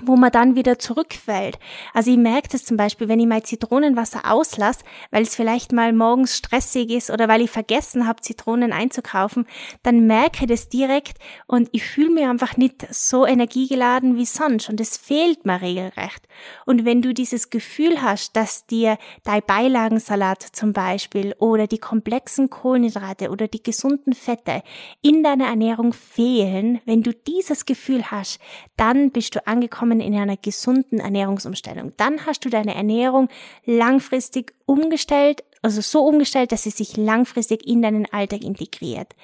wo 0.02 0.16
man 0.16 0.32
dann 0.32 0.56
wieder 0.56 0.78
zurückfällt. 0.80 1.58
Also 1.92 2.10
ich 2.10 2.16
merke 2.16 2.48
das 2.48 2.64
zum 2.64 2.76
Beispiel, 2.76 3.06
wenn 3.06 3.20
ich 3.20 3.28
mein 3.28 3.44
Zitronenwasser 3.44 4.28
auslasse, 4.30 4.84
weil 5.12 5.22
es 5.22 5.36
vielleicht 5.36 5.70
mal 5.70 5.92
morgens 5.92 6.36
stressig 6.36 6.90
ist 6.90 7.10
oder 7.10 7.28
weil 7.28 7.42
ich 7.42 7.50
vergessen 7.50 8.08
habe, 8.08 8.20
Zitronen 8.20 8.72
einzukaufen, 8.72 9.46
dann 9.84 10.08
merke 10.08 10.42
ich 10.42 10.48
das 10.48 10.68
direkt 10.68 11.18
und 11.46 11.68
ich 11.70 11.84
fühle 11.84 12.10
mich 12.10 12.24
einfach 12.24 12.56
nicht 12.56 12.92
so 12.92 13.24
energiegeladen 13.24 14.16
wie 14.16 14.26
sonst 14.26 14.68
und 14.68 14.80
es 14.80 14.96
fehlt 14.96 15.46
mir 15.46 15.62
regelrecht. 15.62 16.26
Und 16.66 16.84
wenn 16.84 17.00
du 17.00 17.14
dieses 17.14 17.50
Gefühl 17.50 18.02
hast, 18.02 18.36
dass 18.36 18.66
dir 18.66 18.98
dein 19.22 19.42
Beilagensalat 19.46 20.42
zum 20.42 20.72
Beispiel 20.72 21.36
oder 21.38 21.68
die 21.68 21.78
komplexen 21.78 22.50
Kohlenhydrate 22.50 23.30
oder 23.30 23.46
die 23.46 23.62
gesunden 23.62 24.12
Fette 24.12 24.64
in 25.02 25.22
deiner 25.22 25.46
Ernährung 25.46 25.92
fehlen, 25.92 26.80
wenn 26.84 27.04
du 27.04 27.14
dieses 27.14 27.64
Gefühl 27.64 28.10
hast, 28.10 28.40
dann 28.76 29.12
bist 29.12 29.36
du 29.36 29.46
angekommen 29.46 29.83
ankommen 29.84 30.00
in 30.00 30.18
einer 30.18 30.36
gesunden 30.36 30.98
Ernährungsumstellung. 30.98 31.92
Dann 31.96 32.26
hast 32.26 32.44
du 32.44 32.48
deine 32.48 32.74
Ernährung 32.74 33.28
langfristig 33.64 34.54
umgestellt 34.66 35.44
also 35.62 35.80
so 35.80 36.04
umgestellt, 36.04 36.52
dass 36.52 36.64
sie 36.64 36.70
sich 36.70 36.98
langfristig 36.98 37.66
in 37.66 37.80
deinen 37.80 38.04
Alltag 38.12 38.44
integriert. 38.44 39.14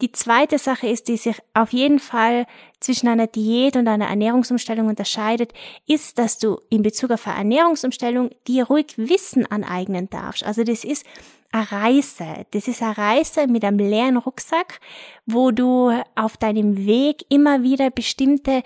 Die 0.00 0.12
zweite 0.12 0.56
Sache 0.56 0.86
ist, 0.86 1.08
die 1.08 1.16
sich 1.16 1.34
auf 1.52 1.72
jeden 1.72 1.98
Fall 1.98 2.46
zwischen 2.78 3.08
einer 3.08 3.26
Diät 3.26 3.74
und 3.74 3.88
einer 3.88 4.06
Ernährungsumstellung 4.06 4.86
unterscheidet, 4.86 5.52
ist, 5.88 6.16
dass 6.16 6.38
du 6.38 6.60
in 6.70 6.82
Bezug 6.82 7.10
auf 7.10 7.26
eine 7.26 7.38
Ernährungsumstellung 7.38 8.30
dir 8.46 8.68
ruhig 8.68 8.98
Wissen 8.98 9.46
aneignen 9.50 10.08
darfst. 10.08 10.44
Also 10.44 10.62
das 10.62 10.84
ist 10.84 11.04
eine 11.50 11.72
Reise. 11.72 12.46
Das 12.52 12.68
ist 12.68 12.82
eine 12.82 12.96
Reise 12.96 13.48
mit 13.48 13.64
einem 13.64 13.78
leeren 13.78 14.16
Rucksack, 14.16 14.78
wo 15.26 15.50
du 15.50 15.90
auf 16.14 16.36
deinem 16.36 16.86
Weg 16.86 17.24
immer 17.28 17.64
wieder 17.64 17.90
bestimmte 17.90 18.62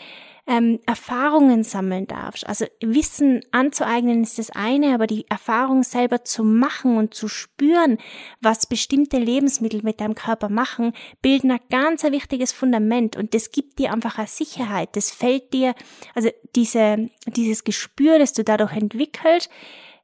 ähm, 0.47 0.81
Erfahrungen 0.87 1.65
sammeln 1.65 2.07
darfst. 2.07 2.47
Also 2.47 2.67
Wissen 2.81 3.41
anzueignen 3.51 4.23
ist 4.23 4.39
das 4.39 4.51
eine, 4.51 4.95
aber 4.95 5.07
die 5.07 5.27
Erfahrung 5.31 5.83
selber 5.83 6.25
zu 6.25 6.45
machen 6.45 6.99
und 6.99 7.15
zu 7.15 7.29
spüren, 7.29 7.99
was 8.41 8.67
bestimmte 8.67 9.19
Lebensmittel 9.19 9.83
mit 9.83 10.01
deinem 10.01 10.15
Körper 10.15 10.49
machen, 10.51 10.93
bilden 11.23 11.51
ein 11.51 11.61
ganz 11.71 12.05
wichtiges 12.05 12.53
Fundament 12.53 13.17
und 13.17 13.33
das 13.33 13.51
gibt 13.51 13.79
dir 13.79 13.93
einfach 13.93 14.19
eine 14.19 14.27
Sicherheit. 14.27 14.97
Das 14.97 15.11
fällt 15.11 15.53
dir, 15.55 15.75
also 16.15 16.31
diese, 16.55 17.11
dieses 17.27 17.65
Gespür, 17.65 18.19
das 18.19 18.35
du 18.35 18.45
dadurch 18.45 18.73
entwickelst, 18.73 19.51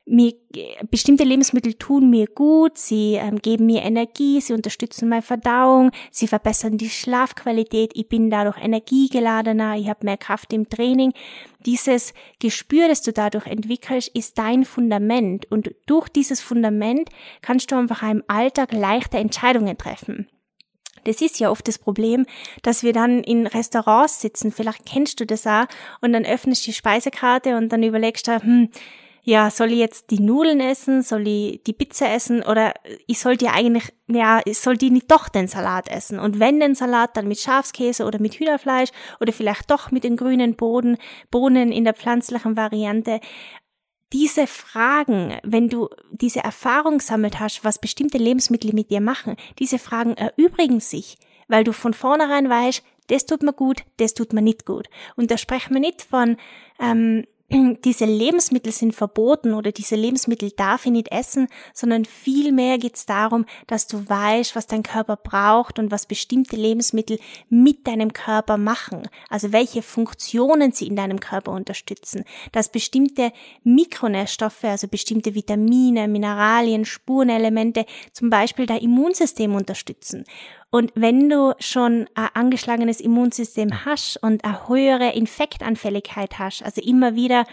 mir, 0.07 0.33
bestimmte 0.91 1.25
Lebensmittel 1.25 1.75
tun 1.75 2.11
mir 2.11 2.27
gut, 2.27 2.79
sie 2.79 3.15
ähm, 3.15 3.41
geben 3.41 3.67
mir 3.67 3.83
Energie, 3.83 4.41
sie 4.41 4.53
unterstützen 4.53 5.09
meine 5.09 5.23
Verdauung, 5.23 5.93
sie 6.11 6.27
verbessern 6.27 6.79
die 6.79 6.91
Schlafqualität, 6.91 7.93
ich 7.95 8.09
bin 8.09 8.31
dadurch 8.31 8.59
energiegeladener, 8.63 9.77
ich 9.77 9.89
habe 9.89 10.05
mehr 10.05 10.17
Kraft 10.17 10.53
im 10.53 10.69
Training. 10.69 11.13
Dieses 11.67 12.13
Gespür, 12.41 12.89
das 12.89 13.03
du 13.03 13.13
dadurch 13.13 13.47
entwickelst, 13.47 14.09
ist 14.09 14.39
dein 14.39 14.65
Fundament 14.65 15.51
und 15.51 15.75
durch 15.87 16.09
dieses 16.09 16.41
Fundament 16.41 17.11
kannst 17.43 17.71
du 17.71 17.77
einfach 17.77 18.03
im 18.03 18.25
Alltag 18.27 18.73
leichter 18.73 19.19
Entscheidungen 19.19 19.79
treffen. 19.79 20.27
Das 21.05 21.23
ist 21.23 21.41
ja 21.41 21.51
oft 21.51 21.67
das 21.67 21.79
Problem, 21.79 22.27
dass 22.63 22.83
wir 22.83 22.93
dann 22.93 23.23
in 23.23 23.47
Restaurants 23.47 24.21
sitzen, 24.21 24.53
vielleicht 24.53 24.85
kennst 24.85 25.21
du 25.21 25.27
das 25.27 25.47
auch, 25.47 25.67
und 26.01 26.13
dann 26.13 26.25
öffnest 26.25 26.67
du 26.67 26.71
die 26.71 26.77
Speisekarte 26.77 27.57
und 27.57 27.71
dann 27.71 27.83
überlegst 27.83 28.29
du, 28.29 28.43
hm, 28.43 28.69
ja, 29.23 29.51
soll 29.51 29.73
ich 29.73 29.79
jetzt 29.79 30.11
die 30.11 30.21
Nudeln 30.21 30.61
essen, 30.61 31.03
soll 31.03 31.27
ich 31.27 31.63
die 31.65 31.73
Pizza 31.73 32.11
essen 32.13 32.43
oder 32.43 32.75
ich 33.07 33.19
sollte 33.19 33.47
ja 33.47 33.53
eigentlich, 33.53 33.93
ja, 34.09 34.41
ich 34.45 34.59
sollte 34.59 34.91
nicht 34.91 35.11
doch 35.11 35.29
den 35.29 35.47
Salat 35.47 35.89
essen. 35.89 36.19
Und 36.19 36.41
wenn 36.41 36.61
den 36.61 36.75
Salat, 36.75 37.17
dann 37.17 37.29
mit 37.29 37.39
Schafskäse 37.39 38.05
oder 38.05 38.21
mit 38.21 38.35
Hühnerfleisch 38.35 38.91
oder 39.21 39.33
vielleicht 39.33 39.71
doch 39.71 39.91
mit 39.91 40.05
den 40.05 40.17
grünen 40.17 40.57
Boden, 40.57 40.97
Bohnen 41.31 41.71
in 41.71 41.85
der 41.85 41.95
pflanzlichen 41.95 42.57
Variante. 42.57 43.21
Diese 44.13 44.47
Fragen, 44.47 45.39
wenn 45.45 45.69
du 45.69 45.89
diese 46.11 46.41
Erfahrung 46.41 47.01
sammelt 47.01 47.39
hast, 47.39 47.63
was 47.63 47.79
bestimmte 47.79 48.19
Lebensmittel 48.19 48.73
mit 48.73 48.91
dir 48.91 49.01
machen, 49.01 49.37
diese 49.59 49.79
Fragen 49.79 50.15
erübrigen 50.15 50.81
sich, 50.81 51.17
weil 51.47 51.63
du 51.63 51.73
von 51.73 51.95
vornherein 51.95 52.49
weißt, 52.49 52.83
das 53.09 53.27
tut 53.27 53.43
mir 53.43 53.53
gut, 53.53 53.85
das 53.99 54.15
tut 54.15 54.33
mir 54.33 54.43
nicht 54.43 54.65
gut. 54.65 54.89
Und 55.17 55.31
da 55.31 55.37
sprechen 55.37 55.75
wir 55.75 55.81
nicht 55.81 56.03
von, 56.03 56.37
ähm, 56.81 57.25
diese 57.85 58.05
Lebensmittel 58.05 58.73
sind 58.73 58.95
verboten 58.95 59.55
oder 59.55 59.73
diese 59.73 59.97
Lebensmittel 59.97 60.53
darf 60.53 60.87
ich 60.87 60.93
nicht 60.93 61.11
essen, 61.11 61.49
sondern 61.75 62.05
vielmehr 62.05 62.79
geht 62.79 62.97
es 62.97 63.07
darum, 63.07 63.45
dass 63.67 63.87
du 63.87 64.09
weißt, 64.09 64.55
was 64.55 64.67
dein 64.67 64.83
Körper 64.83 65.17
braucht 65.17 65.79
und 65.79 65.91
was 65.91 66.07
bestimmte 66.07 66.57
Lebensmittel 66.57 67.19
mit 67.49 67.87
deinem 67.87 68.13
Körper 68.13 68.57
machen, 68.57 69.09
also 69.29 69.53
welche 69.53 69.83
Funktionen 69.83 70.73
sie 70.73 70.87
in 70.87 70.97
deinem 70.97 71.19
Körper 71.19 71.53
unterstützen, 71.53 72.25
dass 72.53 72.71
bestimmte 72.71 73.33
Mikronährstoffe, 73.65 74.65
also 74.65 74.87
bestimmte 74.87 75.35
Vitamine, 75.35 76.07
Mineralien, 76.07 76.85
Spurenelemente 76.85 77.85
zum 78.13 78.31
Beispiel 78.31 78.67
dein 78.67 78.81
Immunsystem 78.81 79.55
unterstützen 79.55 80.25
und 80.71 80.93
wenn 80.95 81.29
du 81.29 81.55
schon 81.59 82.09
ein 82.15 82.29
angeschlagenes 82.35 83.01
Immunsystem 83.01 83.85
hast 83.85 84.17
und 84.23 84.45
eine 84.45 84.69
höhere 84.69 85.13
Infektanfälligkeit 85.13 86.39
hast, 86.39 86.63
also 86.63 86.81
immer 86.81 87.17
wieder 87.17 87.45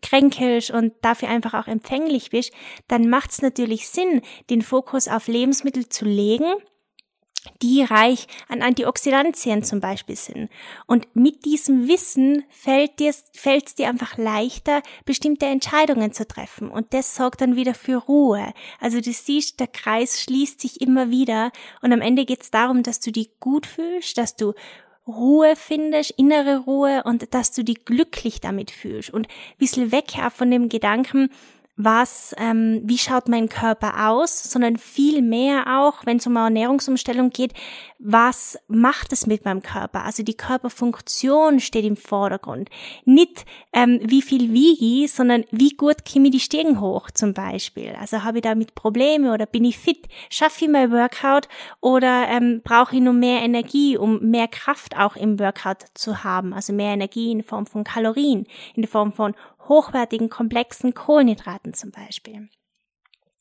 kränkelst 0.00 0.70
und 0.70 0.94
dafür 1.02 1.28
einfach 1.28 1.54
auch 1.54 1.68
empfänglich 1.68 2.30
bist, 2.30 2.52
dann 2.88 3.08
macht 3.08 3.30
es 3.30 3.42
natürlich 3.42 3.88
Sinn, 3.88 4.22
den 4.50 4.62
Fokus 4.62 5.06
auf 5.06 5.28
Lebensmittel 5.28 5.88
zu 5.88 6.04
legen, 6.04 6.46
die 7.60 7.82
reich 7.82 8.26
an 8.48 8.62
Antioxidantien 8.62 9.64
zum 9.64 9.80
Beispiel 9.80 10.16
sind. 10.16 10.48
Und 10.86 11.14
mit 11.14 11.44
diesem 11.44 11.88
Wissen 11.88 12.44
fällt 12.50 12.98
dir, 12.98 13.12
fällt 13.32 13.68
es 13.68 13.74
dir 13.74 13.88
einfach 13.88 14.16
leichter, 14.16 14.82
bestimmte 15.04 15.46
Entscheidungen 15.46 16.12
zu 16.12 16.26
treffen. 16.26 16.70
Und 16.70 16.94
das 16.94 17.14
sorgt 17.14 17.40
dann 17.40 17.56
wieder 17.56 17.74
für 17.74 17.96
Ruhe. 17.96 18.52
Also 18.80 19.00
du 19.00 19.12
siehst, 19.12 19.60
der 19.60 19.66
Kreis 19.66 20.20
schließt 20.22 20.60
sich 20.60 20.80
immer 20.80 21.10
wieder. 21.10 21.50
Und 21.80 21.92
am 21.92 22.00
Ende 22.00 22.24
geht 22.24 22.42
es 22.42 22.50
darum, 22.50 22.82
dass 22.82 23.00
du 23.00 23.10
dich 23.10 23.38
gut 23.40 23.66
fühlst, 23.66 24.18
dass 24.18 24.36
du 24.36 24.54
Ruhe 25.06 25.56
findest, 25.56 26.12
innere 26.12 26.58
Ruhe 26.58 27.02
und 27.04 27.34
dass 27.34 27.50
du 27.50 27.64
dich 27.64 27.84
glücklich 27.84 28.40
damit 28.40 28.70
fühlst. 28.70 29.10
Und 29.10 29.26
ein 29.26 29.58
bisschen 29.58 29.90
weg 29.90 30.12
von 30.32 30.50
dem 30.50 30.68
Gedanken, 30.68 31.30
was, 31.76 32.34
ähm, 32.38 32.82
wie 32.84 32.98
schaut 32.98 33.28
mein 33.28 33.48
Körper 33.48 34.08
aus, 34.08 34.42
sondern 34.42 34.76
viel 34.76 35.22
mehr 35.22 35.80
auch, 35.80 36.04
wenn 36.04 36.18
es 36.18 36.26
um 36.26 36.36
eine 36.36 36.46
Ernährungsumstellung 36.46 37.30
geht, 37.30 37.54
was 37.98 38.58
macht 38.68 39.12
es 39.12 39.26
mit 39.26 39.44
meinem 39.44 39.62
Körper? 39.62 40.04
Also 40.04 40.22
die 40.22 40.36
Körperfunktion 40.36 41.60
steht 41.60 41.84
im 41.84 41.96
Vordergrund. 41.96 42.68
Nicht 43.04 43.46
ähm, 43.72 44.00
wie 44.02 44.22
viel 44.22 44.52
wiege 44.52 45.04
ich, 45.04 45.12
sondern 45.12 45.44
wie 45.50 45.70
gut 45.70 46.04
komme 46.04 46.26
ich 46.26 46.32
die 46.32 46.40
Stegen 46.40 46.80
hoch 46.80 47.10
zum 47.10 47.32
Beispiel. 47.32 47.94
Also 47.98 48.22
habe 48.24 48.38
ich 48.38 48.42
damit 48.42 48.74
Probleme 48.74 49.32
oder 49.32 49.46
bin 49.46 49.64
ich 49.64 49.78
fit? 49.78 50.08
Schaffe 50.30 50.64
ich 50.64 50.70
mein 50.70 50.90
Workout 50.90 51.48
oder 51.80 52.26
ähm, 52.28 52.60
brauche 52.62 52.96
ich 52.96 53.02
nur 53.02 53.14
mehr 53.14 53.40
Energie, 53.40 53.96
um 53.96 54.18
mehr 54.30 54.48
Kraft 54.48 54.98
auch 54.98 55.16
im 55.16 55.38
Workout 55.38 55.84
zu 55.94 56.24
haben? 56.24 56.52
Also 56.52 56.72
mehr 56.72 56.92
Energie 56.92 57.30
in 57.30 57.42
Form 57.42 57.66
von 57.66 57.84
Kalorien, 57.84 58.46
in 58.74 58.86
Form 58.86 59.12
von 59.12 59.34
hochwertigen, 59.68 60.28
komplexen 60.28 60.94
Kohlenhydraten 60.94 61.74
zum 61.74 61.90
Beispiel. 61.90 62.48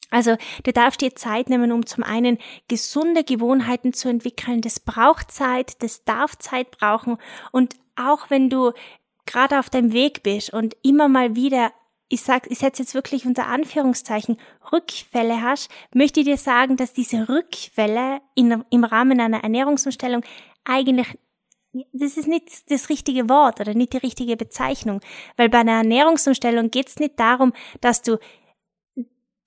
Also 0.10 0.36
du 0.64 0.74
darfst 0.74 1.02
dir 1.02 1.16
Zeit 1.16 1.50
nehmen, 1.50 1.72
um 1.72 1.86
zum 1.86 2.04
einen 2.04 2.38
gesunde 2.68 3.24
Gewohnheiten 3.24 3.94
zu 3.94 4.10
entwickeln. 4.10 4.62
Das 4.62 4.80
braucht 4.80 5.32
Zeit, 5.32 5.82
das 5.82 6.04
darf 6.04 6.38
Zeit 6.38 6.72
brauchen. 6.72 7.18
Und 7.52 7.76
auch 7.96 8.30
wenn 8.30 8.50
du 8.50 8.74
gerade 9.26 9.58
auf 9.58 9.70
deinem 9.70 9.94
Weg 9.94 10.24
bist 10.24 10.52
und 10.52 10.76
immer 10.84 11.08
mal 11.08 11.36
wieder 11.36 11.72
ich 12.12 12.22
sag, 12.24 12.52
ich 12.52 12.60
setze 12.60 12.84
jetzt 12.84 12.94
wirklich 12.94 13.26
unter 13.26 13.48
Anführungszeichen 13.48 14.38
Rückfälle 14.74 15.42
hast, 15.42 15.70
möchte 15.94 16.20
ich 16.20 16.26
dir 16.26 16.38
sagen, 16.38 16.76
dass 16.76 16.92
diese 16.92 17.30
Rückfälle 17.30 18.20
in, 18.36 18.66
im 18.70 18.84
Rahmen 18.84 19.22
einer 19.22 19.44
Ernährungsumstellung 19.44 20.22
eigentlich 20.66 21.08
das 21.94 22.18
ist 22.18 22.28
nicht 22.28 22.70
das 22.70 22.90
richtige 22.90 23.30
Wort 23.30 23.60
oder 23.60 23.74
nicht 23.74 23.94
die 23.94 23.98
richtige 23.98 24.36
Bezeichnung, 24.36 25.00
weil 25.38 25.50
bei 25.50 25.60
einer 25.60 25.74
Ernährungsumstellung 25.74 26.70
geht 26.70 26.90
es 26.90 27.00
nicht 27.00 27.20
darum, 27.20 27.54
dass 27.80 28.02
du 28.02 28.18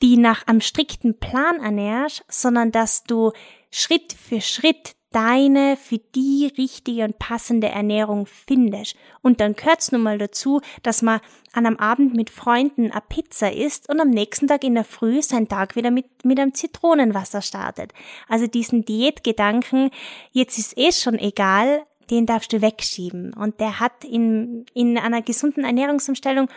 die 0.02 0.16
nach 0.16 0.46
einem 0.46 0.60
strikten 0.60 1.18
Plan 1.18 1.60
ernährst, 1.60 2.24
sondern 2.28 2.72
dass 2.72 3.04
du 3.04 3.32
Schritt 3.70 4.12
für 4.12 4.40
Schritt 4.40 4.96
deine 5.14 5.76
für 5.76 5.98
die 5.98 6.52
richtige 6.58 7.04
und 7.04 7.20
passende 7.20 7.68
Ernährung 7.68 8.26
findest. 8.26 8.96
Und 9.22 9.40
dann 9.40 9.54
gehört's 9.54 9.92
nun 9.92 10.02
mal 10.02 10.18
dazu, 10.18 10.60
dass 10.82 11.02
man 11.02 11.20
an 11.52 11.66
einem 11.66 11.76
Abend 11.76 12.14
mit 12.16 12.30
Freunden 12.30 12.90
eine 12.90 13.00
Pizza 13.08 13.52
isst 13.52 13.88
und 13.88 14.00
am 14.00 14.10
nächsten 14.10 14.48
Tag 14.48 14.64
in 14.64 14.74
der 14.74 14.82
Früh 14.82 15.22
seinen 15.22 15.48
Tag 15.48 15.76
wieder 15.76 15.92
mit, 15.92 16.24
mit 16.24 16.40
einem 16.40 16.52
Zitronenwasser 16.52 17.42
startet. 17.42 17.92
Also 18.28 18.48
diesen 18.48 18.84
Diätgedanken, 18.84 19.90
jetzt 20.32 20.58
ist 20.58 20.76
eh 20.76 20.90
schon 20.90 21.18
egal, 21.18 21.86
den 22.10 22.26
darfst 22.26 22.52
du 22.52 22.60
wegschieben. 22.60 23.32
Und 23.34 23.60
der 23.60 23.80
hat 23.80 24.04
in, 24.04 24.66
in 24.74 24.98
einer 24.98 25.22
gesunden 25.22 25.64
Ernährungsumstellung 25.64 26.48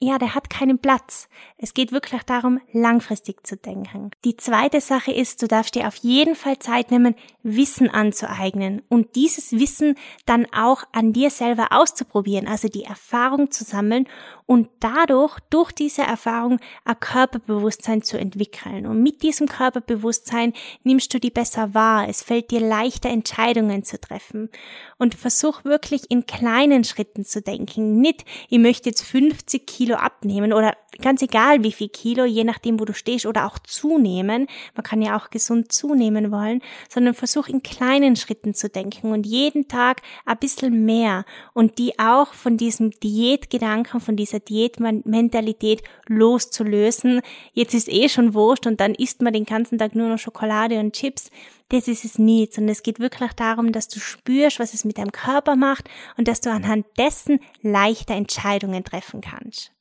ja, 0.00 0.18
der 0.18 0.34
hat 0.34 0.48
keinen 0.48 0.78
Platz. 0.78 1.28
Es 1.60 1.74
geht 1.74 1.90
wirklich 1.90 2.22
darum, 2.22 2.60
langfristig 2.72 3.44
zu 3.44 3.56
denken. 3.56 4.12
Die 4.24 4.36
zweite 4.36 4.80
Sache 4.80 5.10
ist, 5.10 5.42
du 5.42 5.48
darfst 5.48 5.74
dir 5.74 5.88
auf 5.88 5.96
jeden 5.96 6.36
Fall 6.36 6.60
Zeit 6.60 6.92
nehmen, 6.92 7.16
Wissen 7.42 7.90
anzueignen 7.90 8.82
und 8.88 9.16
dieses 9.16 9.52
Wissen 9.52 9.96
dann 10.24 10.46
auch 10.52 10.84
an 10.92 11.12
dir 11.12 11.30
selber 11.30 11.68
auszuprobieren, 11.72 12.46
also 12.46 12.68
die 12.68 12.84
Erfahrung 12.84 13.50
zu 13.50 13.64
sammeln 13.64 14.06
und 14.46 14.68
dadurch, 14.80 15.38
durch 15.50 15.72
diese 15.72 16.02
Erfahrung, 16.02 16.60
ein 16.84 16.98
Körperbewusstsein 16.98 18.02
zu 18.02 18.18
entwickeln. 18.18 18.86
Und 18.86 19.02
mit 19.02 19.22
diesem 19.22 19.48
Körperbewusstsein 19.48 20.52
nimmst 20.84 21.12
du 21.12 21.20
die 21.20 21.30
besser 21.30 21.74
wahr. 21.74 22.08
Es 22.08 22.22
fällt 22.22 22.50
dir 22.50 22.60
leichter, 22.60 23.10
Entscheidungen 23.10 23.82
zu 23.84 24.00
treffen. 24.00 24.48
Und 24.96 25.14
versuch 25.14 25.64
wirklich 25.64 26.10
in 26.10 26.24
kleinen 26.24 26.84
Schritten 26.84 27.24
zu 27.24 27.42
denken. 27.42 28.00
Nicht, 28.00 28.24
ich 28.48 28.58
möchte 28.58 28.88
jetzt 28.88 29.02
50 29.02 29.66
Kilo 29.66 29.96
abnehmen 29.96 30.54
oder 30.54 30.74
ganz 31.02 31.20
egal 31.20 31.47
wie 31.60 31.72
viel 31.72 31.88
Kilo, 31.88 32.24
je 32.24 32.44
nachdem, 32.44 32.78
wo 32.78 32.84
du 32.84 32.94
stehst 32.94 33.26
oder 33.26 33.46
auch 33.46 33.58
zunehmen. 33.58 34.46
Man 34.74 34.82
kann 34.82 35.02
ja 35.02 35.16
auch 35.16 35.30
gesund 35.30 35.72
zunehmen 35.72 36.30
wollen, 36.30 36.62
sondern 36.88 37.14
versuch 37.14 37.48
in 37.48 37.62
kleinen 37.62 38.16
Schritten 38.16 38.54
zu 38.54 38.68
denken 38.68 39.12
und 39.12 39.26
jeden 39.26 39.68
Tag 39.68 40.02
ein 40.26 40.38
bisschen 40.38 40.84
mehr 40.84 41.24
und 41.54 41.78
die 41.78 41.98
auch 41.98 42.34
von 42.34 42.56
diesem 42.56 42.90
Diätgedanken, 42.90 44.00
von 44.00 44.16
dieser 44.16 44.40
Diätmentalität 44.40 45.82
loszulösen. 46.06 47.20
Jetzt 47.52 47.74
ist 47.74 47.88
eh 47.88 48.08
schon 48.08 48.34
wurscht 48.34 48.66
und 48.66 48.80
dann 48.80 48.94
isst 48.94 49.22
man 49.22 49.32
den 49.32 49.44
ganzen 49.44 49.78
Tag 49.78 49.94
nur 49.94 50.08
noch 50.08 50.18
Schokolade 50.18 50.78
und 50.78 50.94
Chips 50.94 51.30
das 51.70 51.86
ist 51.86 52.04
es 52.04 52.18
nicht, 52.18 52.54
sondern 52.54 52.72
es 52.72 52.82
geht 52.82 52.98
wirklich 52.98 53.32
darum, 53.34 53.72
dass 53.72 53.88
du 53.88 54.00
spürst, 54.00 54.58
was 54.58 54.74
es 54.74 54.84
mit 54.84 54.98
deinem 54.98 55.12
Körper 55.12 55.54
macht 55.54 55.88
und 56.16 56.26
dass 56.26 56.40
du 56.40 56.50
anhand 56.50 56.86
dessen 56.96 57.40
leichter 57.60 58.14
Entscheidungen 58.14 58.84
treffen 58.84 59.20
kannst. 59.20 59.72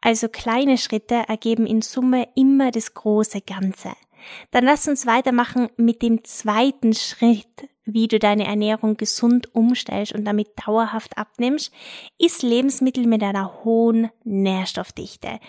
Also 0.00 0.28
kleine 0.28 0.78
Schritte 0.78 1.24
ergeben 1.28 1.66
in 1.66 1.82
Summe 1.82 2.28
immer 2.34 2.70
das 2.70 2.94
große 2.94 3.40
Ganze. 3.40 3.92
Dann 4.50 4.64
lass 4.64 4.88
uns 4.88 5.06
weitermachen 5.06 5.68
mit 5.76 6.02
dem 6.02 6.24
zweiten 6.24 6.92
Schritt, 6.94 7.68
wie 7.84 8.08
du 8.08 8.18
deine 8.18 8.46
Ernährung 8.46 8.96
gesund 8.96 9.54
umstellst 9.54 10.12
und 10.12 10.24
damit 10.24 10.48
dauerhaft 10.66 11.16
abnimmst, 11.16 11.72
ist 12.18 12.42
Lebensmittel 12.42 13.06
mit 13.06 13.22
einer 13.22 13.64
hohen 13.64 14.10
Nährstoffdichte. 14.24 15.40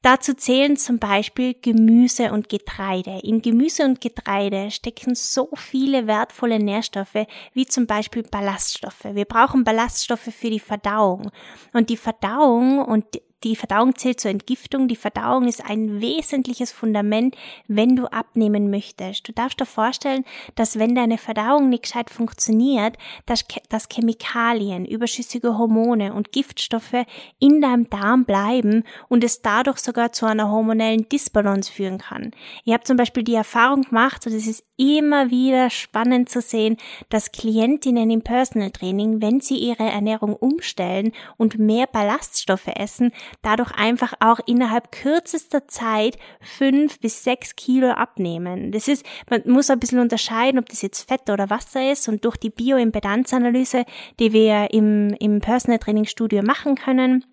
Dazu 0.00 0.34
zählen 0.34 0.76
zum 0.76 0.98
Beispiel 0.98 1.54
Gemüse 1.54 2.30
und 2.30 2.50
Getreide. 2.50 3.20
In 3.22 3.40
Gemüse 3.40 3.84
und 3.84 4.02
Getreide 4.02 4.70
stecken 4.70 5.14
so 5.14 5.48
viele 5.54 6.06
wertvolle 6.06 6.58
Nährstoffe 6.58 7.26
wie 7.54 7.64
zum 7.64 7.86
Beispiel 7.86 8.22
Ballaststoffe. 8.22 9.06
Wir 9.12 9.24
brauchen 9.24 9.64
Ballaststoffe 9.64 10.28
für 10.30 10.50
die 10.50 10.60
Verdauung. 10.60 11.30
Und 11.72 11.88
die 11.88 11.96
Verdauung 11.96 12.84
und 12.84 13.06
die 13.44 13.56
Verdauung 13.56 13.94
zählt 13.94 14.20
zur 14.20 14.30
Entgiftung. 14.30 14.88
Die 14.88 14.96
Verdauung 14.96 15.46
ist 15.46 15.64
ein 15.64 16.00
wesentliches 16.00 16.72
Fundament, 16.72 17.36
wenn 17.68 17.94
du 17.94 18.06
abnehmen 18.06 18.70
möchtest. 18.70 19.28
Du 19.28 19.32
darfst 19.32 19.60
dir 19.60 19.66
vorstellen, 19.66 20.24
dass 20.54 20.78
wenn 20.78 20.94
deine 20.94 21.18
Verdauung 21.18 21.68
nicht 21.68 21.84
gescheit 21.84 22.10
funktioniert, 22.10 22.96
dass, 23.26 23.44
dass 23.68 23.88
Chemikalien, 23.88 24.86
überschüssige 24.86 25.58
Hormone 25.58 26.14
und 26.14 26.32
Giftstoffe 26.32 27.04
in 27.38 27.60
deinem 27.60 27.88
Darm 27.90 28.24
bleiben 28.24 28.84
und 29.08 29.22
es 29.22 29.42
dadurch 29.42 29.78
sogar 29.78 30.12
zu 30.12 30.26
einer 30.26 30.50
hormonellen 30.50 31.08
Disbalance 31.08 31.70
führen 31.70 31.98
kann. 31.98 32.32
Ich 32.64 32.72
habe 32.72 32.84
zum 32.84 32.96
Beispiel 32.96 33.22
die 33.22 33.34
Erfahrung 33.34 33.82
gemacht, 33.82 34.26
und 34.26 34.32
es 34.32 34.46
ist 34.46 34.64
immer 34.76 35.30
wieder 35.30 35.70
spannend 35.70 36.28
zu 36.28 36.40
sehen, 36.40 36.76
dass 37.10 37.32
Klientinnen 37.32 38.10
im 38.10 38.22
Personal 38.22 38.70
Training, 38.70 39.20
wenn 39.20 39.40
sie 39.40 39.56
ihre 39.56 39.84
Ernährung 39.84 40.34
umstellen 40.34 41.12
und 41.36 41.58
mehr 41.58 41.86
Ballaststoffe 41.86 42.68
essen, 42.74 43.12
dadurch 43.42 43.72
einfach 43.72 44.14
auch 44.20 44.40
innerhalb 44.46 44.92
kürzester 44.92 45.68
Zeit 45.68 46.18
fünf 46.40 47.00
bis 47.00 47.24
sechs 47.24 47.56
Kilo 47.56 47.90
abnehmen. 47.90 48.72
Das 48.72 48.88
ist, 48.88 49.04
man 49.28 49.42
muss 49.46 49.70
ein 49.70 49.80
bisschen 49.80 49.98
unterscheiden, 49.98 50.58
ob 50.58 50.68
das 50.68 50.82
jetzt 50.82 51.08
Fett 51.08 51.28
oder 51.30 51.50
Wasser 51.50 51.92
ist 51.92 52.08
und 52.08 52.24
durch 52.24 52.36
die 52.36 52.50
Bioimpedanzanalyse, 52.50 53.84
die 54.18 54.32
wir 54.32 54.72
im, 54.72 55.14
im 55.18 55.40
Personal 55.40 55.78
Training 55.78 56.06
Studio 56.06 56.42
machen 56.42 56.74
können, 56.74 57.24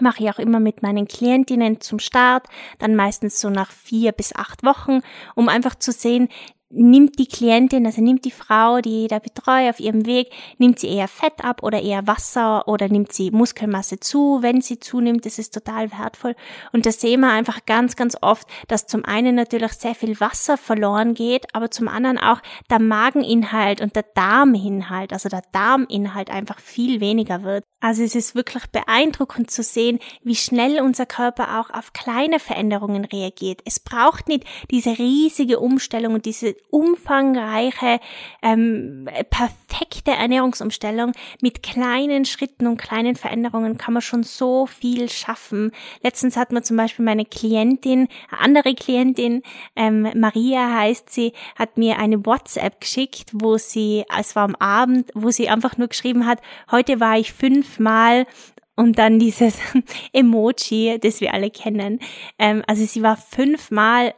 mache 0.00 0.22
ich 0.22 0.30
auch 0.30 0.38
immer 0.38 0.60
mit 0.60 0.82
meinen 0.82 1.08
Klientinnen 1.08 1.80
zum 1.80 1.98
Start, 1.98 2.46
dann 2.78 2.96
meistens 2.96 3.40
so 3.40 3.50
nach 3.50 3.70
vier 3.70 4.12
bis 4.12 4.34
acht 4.34 4.64
Wochen, 4.64 5.00
um 5.34 5.48
einfach 5.48 5.74
zu 5.74 5.92
sehen, 5.92 6.28
nimmt 6.70 7.18
die 7.18 7.28
Klientin, 7.28 7.86
also 7.86 8.02
nimmt 8.02 8.24
die 8.24 8.32
Frau, 8.32 8.80
die 8.80 9.06
da 9.06 9.18
betreue 9.20 9.70
auf 9.70 9.78
ihrem 9.78 10.04
Weg, 10.04 10.30
nimmt 10.58 10.80
sie 10.80 10.88
eher 10.88 11.06
Fett 11.06 11.44
ab 11.44 11.62
oder 11.62 11.80
eher 11.80 12.06
Wasser 12.06 12.66
oder 12.66 12.88
nimmt 12.88 13.12
sie 13.12 13.30
Muskelmasse 13.30 14.00
zu? 14.00 14.38
Wenn 14.42 14.60
sie 14.60 14.80
zunimmt, 14.80 15.26
das 15.26 15.38
ist 15.38 15.54
total 15.54 15.92
wertvoll. 15.92 16.34
Und 16.72 16.84
da 16.84 16.90
sehen 16.90 17.20
wir 17.20 17.30
einfach 17.30 17.66
ganz, 17.66 17.94
ganz 17.94 18.16
oft, 18.20 18.48
dass 18.66 18.86
zum 18.86 19.04
einen 19.04 19.36
natürlich 19.36 19.72
sehr 19.72 19.94
viel 19.94 20.18
Wasser 20.20 20.56
verloren 20.56 21.14
geht, 21.14 21.46
aber 21.54 21.70
zum 21.70 21.86
anderen 21.86 22.18
auch 22.18 22.40
der 22.68 22.80
Mageninhalt 22.80 23.80
und 23.80 23.94
der 23.94 24.04
Darminhalt, 24.14 25.12
also 25.12 25.28
der 25.28 25.42
Darminhalt 25.52 26.30
einfach 26.30 26.58
viel 26.58 27.00
weniger 27.00 27.44
wird. 27.44 27.64
Also 27.80 28.02
es 28.02 28.16
ist 28.16 28.34
wirklich 28.34 28.66
beeindruckend 28.66 29.50
zu 29.50 29.62
sehen, 29.62 30.00
wie 30.22 30.34
schnell 30.34 30.80
unser 30.80 31.06
Körper 31.06 31.60
auch 31.60 31.70
auf 31.70 31.92
kleine 31.92 32.40
Veränderungen 32.40 33.04
reagiert. 33.04 33.60
Es 33.64 33.78
braucht 33.78 34.26
nicht 34.26 34.44
diese 34.70 34.98
riesige 34.98 35.60
Umstellung 35.60 36.14
und 36.14 36.24
diese 36.24 36.55
umfangreiche, 36.70 38.00
ähm, 38.42 39.08
perfekte 39.30 40.12
Ernährungsumstellung. 40.12 41.12
Mit 41.40 41.62
kleinen 41.62 42.24
Schritten 42.24 42.66
und 42.66 42.76
kleinen 42.76 43.16
Veränderungen 43.16 43.78
kann 43.78 43.94
man 43.94 44.02
schon 44.02 44.22
so 44.22 44.66
viel 44.66 45.08
schaffen. 45.10 45.72
Letztens 46.02 46.36
hat 46.36 46.52
mir 46.52 46.62
zum 46.62 46.76
Beispiel 46.76 47.04
meine 47.04 47.24
Klientin, 47.24 48.08
eine 48.30 48.40
andere 48.40 48.74
Klientin, 48.74 49.42
ähm, 49.74 50.08
Maria 50.14 50.74
heißt 50.76 51.10
sie, 51.10 51.32
hat 51.56 51.76
mir 51.76 51.98
eine 51.98 52.24
WhatsApp 52.24 52.80
geschickt, 52.80 53.30
wo 53.32 53.58
sie, 53.58 54.04
es 54.18 54.36
war 54.36 54.44
am 54.44 54.54
Abend, 54.56 55.10
wo 55.14 55.30
sie 55.30 55.48
einfach 55.48 55.76
nur 55.76 55.88
geschrieben 55.88 56.26
hat, 56.26 56.40
heute 56.70 57.00
war 57.00 57.18
ich 57.18 57.32
fünf 57.32 57.66
fünfmal 57.66 58.26
und 58.74 58.98
dann 58.98 59.18
dieses 59.18 59.58
Emoji, 60.12 60.98
das 61.00 61.20
wir 61.20 61.32
alle 61.32 61.50
kennen. 61.50 62.00
Ähm, 62.38 62.62
also 62.66 62.84
sie 62.84 63.02
war 63.02 63.16
fünfmal 63.16 64.14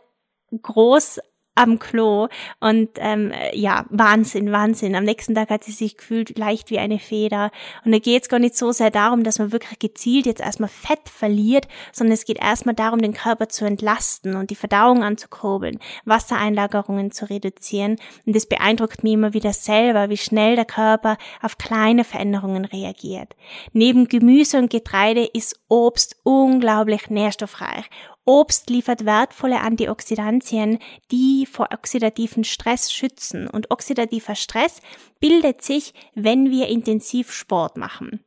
groß 0.62 1.20
am 1.58 1.80
Klo 1.80 2.28
und 2.60 2.90
ähm, 2.98 3.32
ja, 3.52 3.84
Wahnsinn, 3.90 4.52
Wahnsinn. 4.52 4.94
Am 4.94 5.02
nächsten 5.02 5.34
Tag 5.34 5.50
hat 5.50 5.64
sie 5.64 5.72
sich 5.72 5.96
gefühlt 5.96 6.38
leicht 6.38 6.70
wie 6.70 6.78
eine 6.78 7.00
Feder. 7.00 7.50
Und 7.84 7.90
da 7.90 7.98
geht 7.98 8.22
es 8.22 8.28
gar 8.28 8.38
nicht 8.38 8.56
so 8.56 8.70
sehr 8.70 8.92
darum, 8.92 9.24
dass 9.24 9.40
man 9.40 9.50
wirklich 9.50 9.80
gezielt 9.80 10.26
jetzt 10.26 10.40
erstmal 10.40 10.68
Fett 10.68 11.08
verliert, 11.08 11.66
sondern 11.92 12.14
es 12.14 12.24
geht 12.24 12.38
erstmal 12.40 12.76
darum, 12.76 13.00
den 13.02 13.12
Körper 13.12 13.48
zu 13.48 13.64
entlasten 13.64 14.36
und 14.36 14.50
die 14.50 14.54
Verdauung 14.54 15.02
anzukurbeln, 15.02 15.80
Wassereinlagerungen 16.04 17.10
zu 17.10 17.28
reduzieren. 17.28 17.96
Und 18.24 18.36
das 18.36 18.46
beeindruckt 18.46 19.02
mich 19.02 19.14
immer 19.14 19.34
wieder 19.34 19.52
selber, 19.52 20.10
wie 20.10 20.16
schnell 20.16 20.54
der 20.54 20.64
Körper 20.64 21.18
auf 21.42 21.58
kleine 21.58 22.04
Veränderungen 22.04 22.64
reagiert. 22.66 23.34
Neben 23.72 24.06
Gemüse 24.06 24.58
und 24.58 24.70
Getreide 24.70 25.24
ist 25.24 25.60
Obst 25.68 26.16
unglaublich 26.22 27.10
nährstoffreich 27.10 27.90
Obst 28.28 28.68
liefert 28.68 29.06
wertvolle 29.06 29.62
Antioxidantien, 29.62 30.80
die 31.10 31.46
vor 31.46 31.70
oxidativen 31.72 32.44
Stress 32.44 32.92
schützen. 32.92 33.48
Und 33.48 33.70
oxidativer 33.70 34.34
Stress 34.34 34.82
bildet 35.18 35.62
sich, 35.62 35.94
wenn 36.14 36.50
wir 36.50 36.68
intensiv 36.68 37.32
Sport 37.32 37.78
machen. 37.78 38.22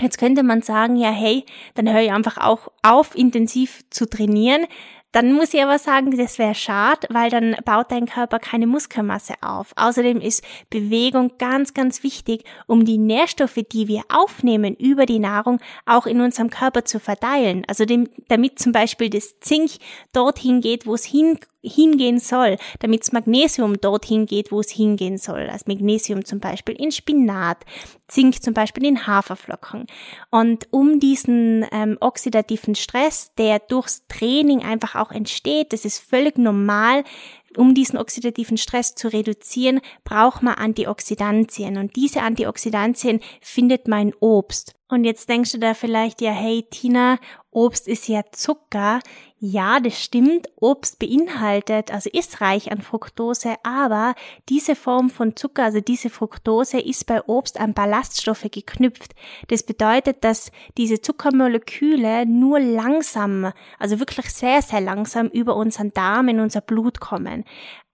Jetzt 0.00 0.18
könnte 0.18 0.44
man 0.44 0.62
sagen, 0.62 0.94
ja, 0.94 1.10
hey, 1.10 1.44
dann 1.74 1.92
höre 1.92 2.02
ich 2.02 2.12
einfach 2.12 2.38
auch 2.38 2.68
auf, 2.82 3.16
intensiv 3.16 3.82
zu 3.90 4.08
trainieren. 4.08 4.66
Dann 5.14 5.32
muss 5.32 5.54
ich 5.54 5.62
aber 5.62 5.78
sagen, 5.78 6.10
das 6.16 6.40
wäre 6.40 6.56
schade, 6.56 7.06
weil 7.08 7.30
dann 7.30 7.54
baut 7.64 7.92
dein 7.92 8.06
Körper 8.06 8.40
keine 8.40 8.66
Muskelmasse 8.66 9.34
auf. 9.42 9.72
Außerdem 9.76 10.20
ist 10.20 10.42
Bewegung 10.70 11.30
ganz, 11.38 11.72
ganz 11.72 12.02
wichtig, 12.02 12.42
um 12.66 12.84
die 12.84 12.98
Nährstoffe, 12.98 13.60
die 13.70 13.86
wir 13.86 14.02
aufnehmen 14.08 14.74
über 14.74 15.06
die 15.06 15.20
Nahrung, 15.20 15.60
auch 15.86 16.06
in 16.06 16.20
unserem 16.20 16.50
Körper 16.50 16.84
zu 16.84 16.98
verteilen. 16.98 17.62
Also 17.68 17.84
dem, 17.84 18.08
damit 18.26 18.58
zum 18.58 18.72
Beispiel 18.72 19.08
das 19.08 19.38
Zink 19.38 19.70
dorthin 20.12 20.60
geht, 20.60 20.84
wo 20.84 20.94
es 20.94 21.04
hin 21.04 21.38
hingehen 21.64 22.20
soll, 22.20 22.56
damit 22.80 23.00
das 23.00 23.12
Magnesium 23.12 23.80
dorthin 23.80 24.26
geht, 24.26 24.52
wo 24.52 24.60
es 24.60 24.70
hingehen 24.70 25.18
soll. 25.18 25.48
Also 25.50 25.64
Magnesium 25.66 26.24
zum 26.24 26.40
Beispiel 26.40 26.74
in 26.76 26.92
Spinat, 26.92 27.58
Zink 28.06 28.42
zum 28.42 28.54
Beispiel 28.54 28.84
in 28.84 29.06
Haferflocken. 29.06 29.86
Und 30.30 30.68
um 30.70 31.00
diesen 31.00 31.66
ähm, 31.72 31.96
oxidativen 32.00 32.74
Stress, 32.74 33.34
der 33.36 33.58
durchs 33.58 34.06
Training 34.08 34.62
einfach 34.62 34.94
auch 34.94 35.10
entsteht, 35.10 35.72
das 35.72 35.84
ist 35.84 35.98
völlig 35.98 36.38
normal, 36.38 37.04
um 37.56 37.74
diesen 37.74 37.98
oxidativen 37.98 38.56
Stress 38.56 38.94
zu 38.94 39.08
reduzieren, 39.08 39.80
braucht 40.04 40.42
man 40.42 40.54
Antioxidantien. 40.54 41.78
Und 41.78 41.96
diese 41.96 42.22
Antioxidantien 42.22 43.20
findet 43.40 43.88
man 43.88 44.08
in 44.08 44.14
Obst. 44.20 44.74
Und 44.88 45.04
jetzt 45.04 45.28
denkst 45.28 45.52
du 45.52 45.58
da 45.58 45.74
vielleicht, 45.74 46.20
ja, 46.20 46.30
hey 46.32 46.64
Tina, 46.68 47.18
Obst 47.50 47.88
ist 47.88 48.08
ja 48.08 48.22
Zucker. 48.32 49.00
Ja, 49.46 49.78
das 49.78 50.02
stimmt. 50.02 50.48
Obst 50.56 50.98
beinhaltet, 50.98 51.92
also 51.92 52.08
ist 52.10 52.40
reich 52.40 52.72
an 52.72 52.80
Fructose, 52.80 53.56
aber 53.62 54.14
diese 54.48 54.74
Form 54.74 55.10
von 55.10 55.36
Zucker, 55.36 55.64
also 55.64 55.82
diese 55.82 56.08
Fructose, 56.08 56.80
ist 56.80 57.04
bei 57.04 57.22
Obst 57.26 57.60
an 57.60 57.74
Ballaststoffe 57.74 58.46
geknüpft. 58.50 59.14
Das 59.48 59.62
bedeutet, 59.62 60.24
dass 60.24 60.50
diese 60.78 61.02
Zuckermoleküle 61.02 62.24
nur 62.24 62.58
langsam, 62.58 63.52
also 63.78 63.98
wirklich 63.98 64.30
sehr, 64.30 64.62
sehr 64.62 64.80
langsam 64.80 65.26
über 65.28 65.56
unseren 65.56 65.92
Darm 65.92 66.28
in 66.28 66.40
unser 66.40 66.62
Blut 66.62 67.00
kommen. 67.00 67.44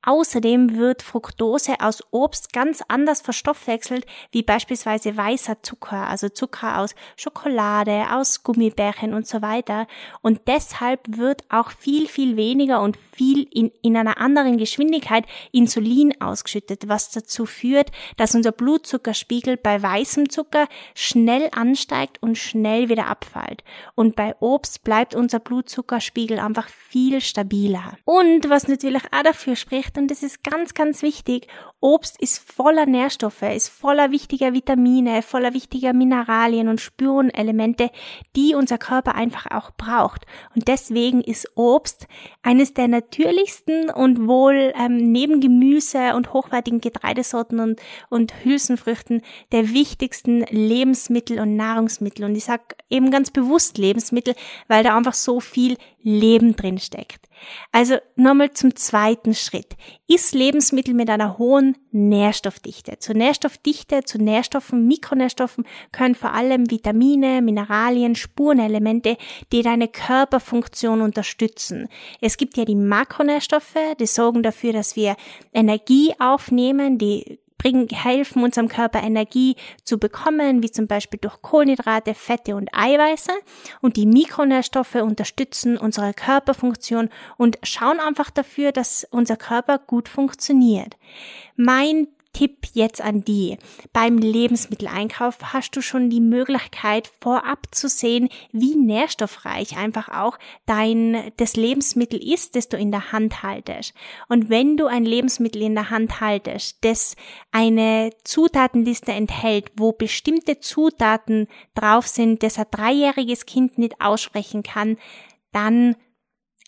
Außerdem 0.03 0.77
wird 0.77 1.03
Fructose 1.03 1.81
aus 1.81 2.03
Obst 2.11 2.55
ganz 2.55 2.83
anders 2.89 3.21
verstoffwechselt 3.21 4.07
wie 4.33 4.43
beispielsweise 4.43 5.15
weißer 5.17 5.63
Zucker, 5.63 6.09
also 6.09 6.31
Zucker 6.31 6.79
aus 6.79 6.95
Schokolade, 7.17 8.07
aus 8.11 8.43
Gummibärchen 8.43 9.13
und 9.13 9.27
so 9.27 9.43
weiter. 9.43 9.87
Und 10.23 10.41
deshalb 10.47 11.01
wird 11.19 11.45
auch 11.51 11.71
viel, 11.71 12.09
viel 12.09 12.37
weniger 12.37 12.81
und 12.81 12.97
viel 13.13 13.47
in, 13.53 13.71
in 13.83 13.97
einer 13.97 14.19
anderen 14.19 14.57
Geschwindigkeit 14.57 15.27
Insulin 15.53 16.19
ausgeschüttet, 16.21 16.89
was 16.89 17.11
dazu 17.11 17.45
führt, 17.45 17.91
dass 18.17 18.35
unser 18.35 18.53
Blutzuckerspiegel 18.53 19.59
bei 19.59 19.83
weißem 19.83 20.31
Zucker 20.31 20.67
schnell 20.95 21.51
ansteigt 21.53 22.23
und 22.23 22.39
schnell 22.39 22.89
wieder 22.89 23.07
abfällt. 23.07 23.65
Und 23.95 24.17
bei 24.17 24.35
Obst 24.41 24.83
bleibt 24.83 25.15
unser 25.15 25.41
Blutzuckerspiegel 25.41 26.39
einfach 26.39 26.69
viel 26.69 27.21
stabiler. 27.21 27.99
Und 28.05 28.49
was 28.49 28.67
natürlich 28.67 29.03
auch 29.13 29.23
dafür 29.23 29.57
spricht, 29.57 29.90
Obst 29.91 29.99
und 29.99 30.11
das 30.11 30.23
ist 30.23 30.45
ganz, 30.45 30.75
ganz 30.75 31.03
wichtig. 31.03 31.49
Obst 31.81 32.21
ist 32.21 32.39
voller 32.39 32.87
Nährstoffe, 32.87 33.43
ist 33.43 33.69
voller 33.69 34.11
wichtiger 34.11 34.53
Vitamine, 34.53 35.23
voller 35.23 35.55
wichtiger 35.55 35.93
Mineralien 35.93 36.69
und 36.69 36.81
Spurenelemente, 36.81 37.91
die 38.37 38.55
unser 38.55 38.79
Körper 38.79 39.15
einfach 39.15 39.47
auch 39.51 39.71
braucht. 39.73 40.27
Und 40.55 40.69
deswegen 40.69 41.21
ist 41.23 41.49
Obst 41.57 42.07
eines 42.43 42.75
der 42.75 42.89
natürlichsten 42.89 43.91
und 43.91 44.29
wohl 44.29 44.73
ähm, 44.77 45.11
neben 45.13 45.41
Gemüse 45.41 46.15
und 46.15 46.33
hochwertigen 46.33 46.81
Getreidesorten 46.81 47.61
und, 47.61 47.81
und 48.11 48.45
Hülsenfrüchten 48.45 49.23
der 49.53 49.71
wichtigsten 49.71 50.43
Lebensmittel 50.51 51.41
und 51.41 51.57
Nahrungsmittel. 51.57 52.25
Und 52.25 52.37
ich 52.37 52.45
sag 52.45 52.77
eben 52.91 53.11
ganz 53.11 53.31
bewusst 53.31 53.79
Lebensmittel, 53.79 54.35
weil 54.69 54.85
da 54.85 54.97
einfach 54.97 55.15
so 55.15 55.41
viel 55.41 55.77
Leben 56.03 56.57
drin 56.57 56.79
steckt. 56.79 57.30
Also 57.73 57.97
nochmal 58.17 58.53
zum 58.53 58.75
zweiten 58.77 59.35
Schritt. 59.35 59.77
Iss 60.07 60.33
Lebensmittel 60.33 60.95
mit 60.95 61.11
einer 61.11 61.39
hohen 61.39 61.77
Nährstoffdichte. 61.93 62.99
Zur 62.99 63.15
Nährstoffdichte, 63.15 64.03
zu 64.05 64.19
Nährstoffen, 64.19 64.87
Mikronährstoffen 64.87 65.65
können 65.93 66.15
vor 66.15 66.33
allem 66.33 66.71
Vitamine, 66.71 67.43
Mineralien, 67.43 68.15
Spurenelemente, 68.15 69.17
die 69.53 69.63
deine 69.63 69.89
Körperfunktion 69.89 71.01
unterstützen. 71.01 71.89
Es 72.21 72.37
gibt 72.37 72.57
ja 72.57 72.65
die 72.65 72.75
Makronährstoffe, 72.75 73.77
die 73.99 74.07
sorgen 74.07 74.43
dafür, 74.43 74.73
dass 74.73 74.97
wir 74.97 75.17
Energie 75.53 76.15
aufnehmen, 76.19 76.99
die 76.99 77.41
bringen, 77.61 77.89
helfen 77.91 78.43
unserem 78.43 78.69
Körper 78.69 79.03
Energie 79.03 79.57
zu 79.85 79.99
bekommen, 79.99 80.63
wie 80.63 80.71
zum 80.71 80.87
Beispiel 80.87 81.21
durch 81.21 81.43
Kohlenhydrate, 81.43 82.15
Fette 82.15 82.57
und 82.57 82.71
Eiweiße. 82.73 83.33
Und 83.83 83.97
die 83.97 84.07
Mikronährstoffe 84.07 84.95
unterstützen 84.95 85.77
unsere 85.77 86.15
Körperfunktion 86.15 87.11
und 87.37 87.59
schauen 87.63 88.01
einfach 88.01 88.31
dafür, 88.31 88.73
dass 88.73 89.07
unser 89.11 89.37
Körper 89.37 89.79
gut 89.79 90.09
funktioniert. 90.09 90.97
Mein 91.55 92.09
Tipp 92.33 92.69
jetzt 92.75 93.01
an 93.01 93.23
die. 93.25 93.59
Beim 93.93 94.19
Lebensmitteleinkauf 94.19 95.53
hast 95.53 95.77
du 95.77 95.83
schon 95.83 96.11
die 96.11 96.21
Möglichkeit 96.21 97.11
vorab 97.21 97.67
zu 97.73 97.89
sehen, 97.89 98.29
wie 98.53 98.77
nährstoffreich 98.77 99.77
einfach 99.77 100.09
auch 100.09 100.39
dein, 100.67 101.33
das 101.37 101.57
Lebensmittel 101.57 102.23
ist, 102.23 102.57
das 102.57 102.69
du 102.69 102.77
in 102.77 102.93
der 102.93 103.13
Hand 103.13 103.43
haltest. 103.43 103.95
Und 104.29 104.49
wenn 104.49 104.77
du 104.77 104.87
ein 104.87 105.05
Lebensmittel 105.05 105.63
in 105.63 105.75
der 105.75 105.91
Hand 105.91 106.21
haltest, 106.21 106.79
das 106.85 107.17
eine 107.51 108.11
Zutatenliste 108.25 109.13
enthält, 109.13 109.73
wo 109.77 109.93
bestimmte 109.93 110.61
Zutaten 110.61 111.49
drauf 111.75 112.07
sind, 112.07 112.43
das 112.43 112.59
ein 112.59 112.67
dreijähriges 112.71 113.45
Kind 113.47 113.77
nicht 113.77 114.01
aussprechen 114.01 114.63
kann, 114.63 114.97
dann 115.53 115.97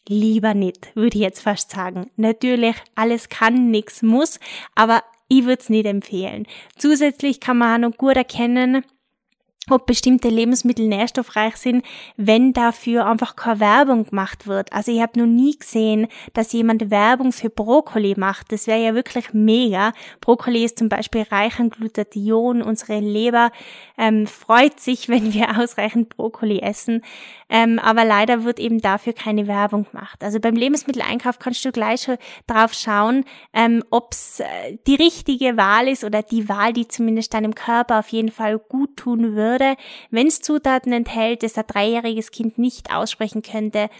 lieber 0.09 0.55
nicht, 0.55 0.95
würde 0.97 1.17
ich 1.17 1.23
jetzt 1.23 1.43
fast 1.43 1.71
sagen. 1.71 2.11
Natürlich, 2.17 2.75
alles 2.95 3.29
kann, 3.29 3.71
nichts 3.71 4.03
muss, 4.03 4.41
aber 4.75 5.03
ich 5.33 5.45
würde 5.45 5.63
es 5.63 5.71
nicht 5.71 5.87
empfehlen. 5.87 6.47
Zusätzlich 6.77 7.41
kann 7.41 7.57
man 7.59 7.85
auch 7.85 7.91
noch 7.91 7.97
gut 7.97 8.17
erkennen, 8.17 8.85
ob 9.71 9.87
bestimmte 9.87 10.29
Lebensmittel 10.29 10.89
nährstoffreich 10.89 11.57
sind, 11.57 11.85
wenn 12.17 12.53
dafür 12.53 13.07
einfach 13.07 13.37
keine 13.37 13.61
Werbung 13.61 14.07
gemacht 14.07 14.49
wird. 14.49 14.73
Also 14.73 14.91
ich 14.91 15.01
habe 15.01 15.21
noch 15.21 15.27
nie 15.27 15.57
gesehen, 15.57 16.09
dass 16.33 16.53
jemand 16.53 16.91
Werbung 16.91 17.31
für 17.31 17.49
Brokkoli 17.49 18.15
macht. 18.17 18.51
Das 18.51 18.67
wäre 18.67 18.83
ja 18.83 18.95
wirklich 18.95 19.33
mega. 19.33 19.93
Brokkoli 20.21 20.65
ist 20.65 20.79
zum 20.79 20.89
Beispiel 20.89 21.23
reich 21.23 21.61
an 21.61 21.71
Glutathion. 21.71 22.61
Unsere 22.61 22.99
Leber 22.99 23.53
ähm, 23.97 24.27
freut 24.27 24.81
sich, 24.81 25.09
wenn 25.13 25.33
wir 25.33 25.61
ausreichend 25.61 26.17
Brokkoli 26.17 26.59
essen. 26.59 27.03
Ähm, 27.49 27.79
aber 27.79 28.05
leider 28.05 28.45
wird 28.45 28.59
eben 28.59 28.81
dafür 28.81 29.13
keine 29.13 29.47
Werbung 29.47 29.85
gemacht. 29.85 30.25
Also 30.25 30.41
beim 30.41 30.57
Lebensmitteleinkauf 30.57 31.39
kannst 31.39 31.65
du 31.65 31.71
gleich 31.71 32.03
schon 32.03 32.17
drauf 32.47 32.73
schauen, 32.73 33.27
ähm, 33.53 33.85
ob 33.91 34.13
es 34.13 34.41
äh, 34.41 34.79
die 34.87 34.95
richtige 34.95 35.57
Wahl 35.59 35.87
ist 35.87 36.03
oder 36.03 36.23
die 36.23 36.49
Wahl, 36.49 36.73
die 36.73 36.89
zumindest 36.89 37.35
deinem 37.35 37.55
Körper 37.55 37.99
auf 37.99 38.09
jeden 38.09 38.31
Fall 38.31 38.59
gut 38.59 38.97
tun 38.97 39.37
würde. 39.53 39.77
Wenn 40.11 40.27
es 40.27 40.41
Zutaten 40.41 40.93
enthält, 40.93 41.43
das 41.43 41.59
ein 41.59 41.67
dreijähriges 41.67 42.31
Kind 42.31 42.59
nicht 42.59 42.93
aussprechen 42.93 43.43
könnte, 43.43 43.91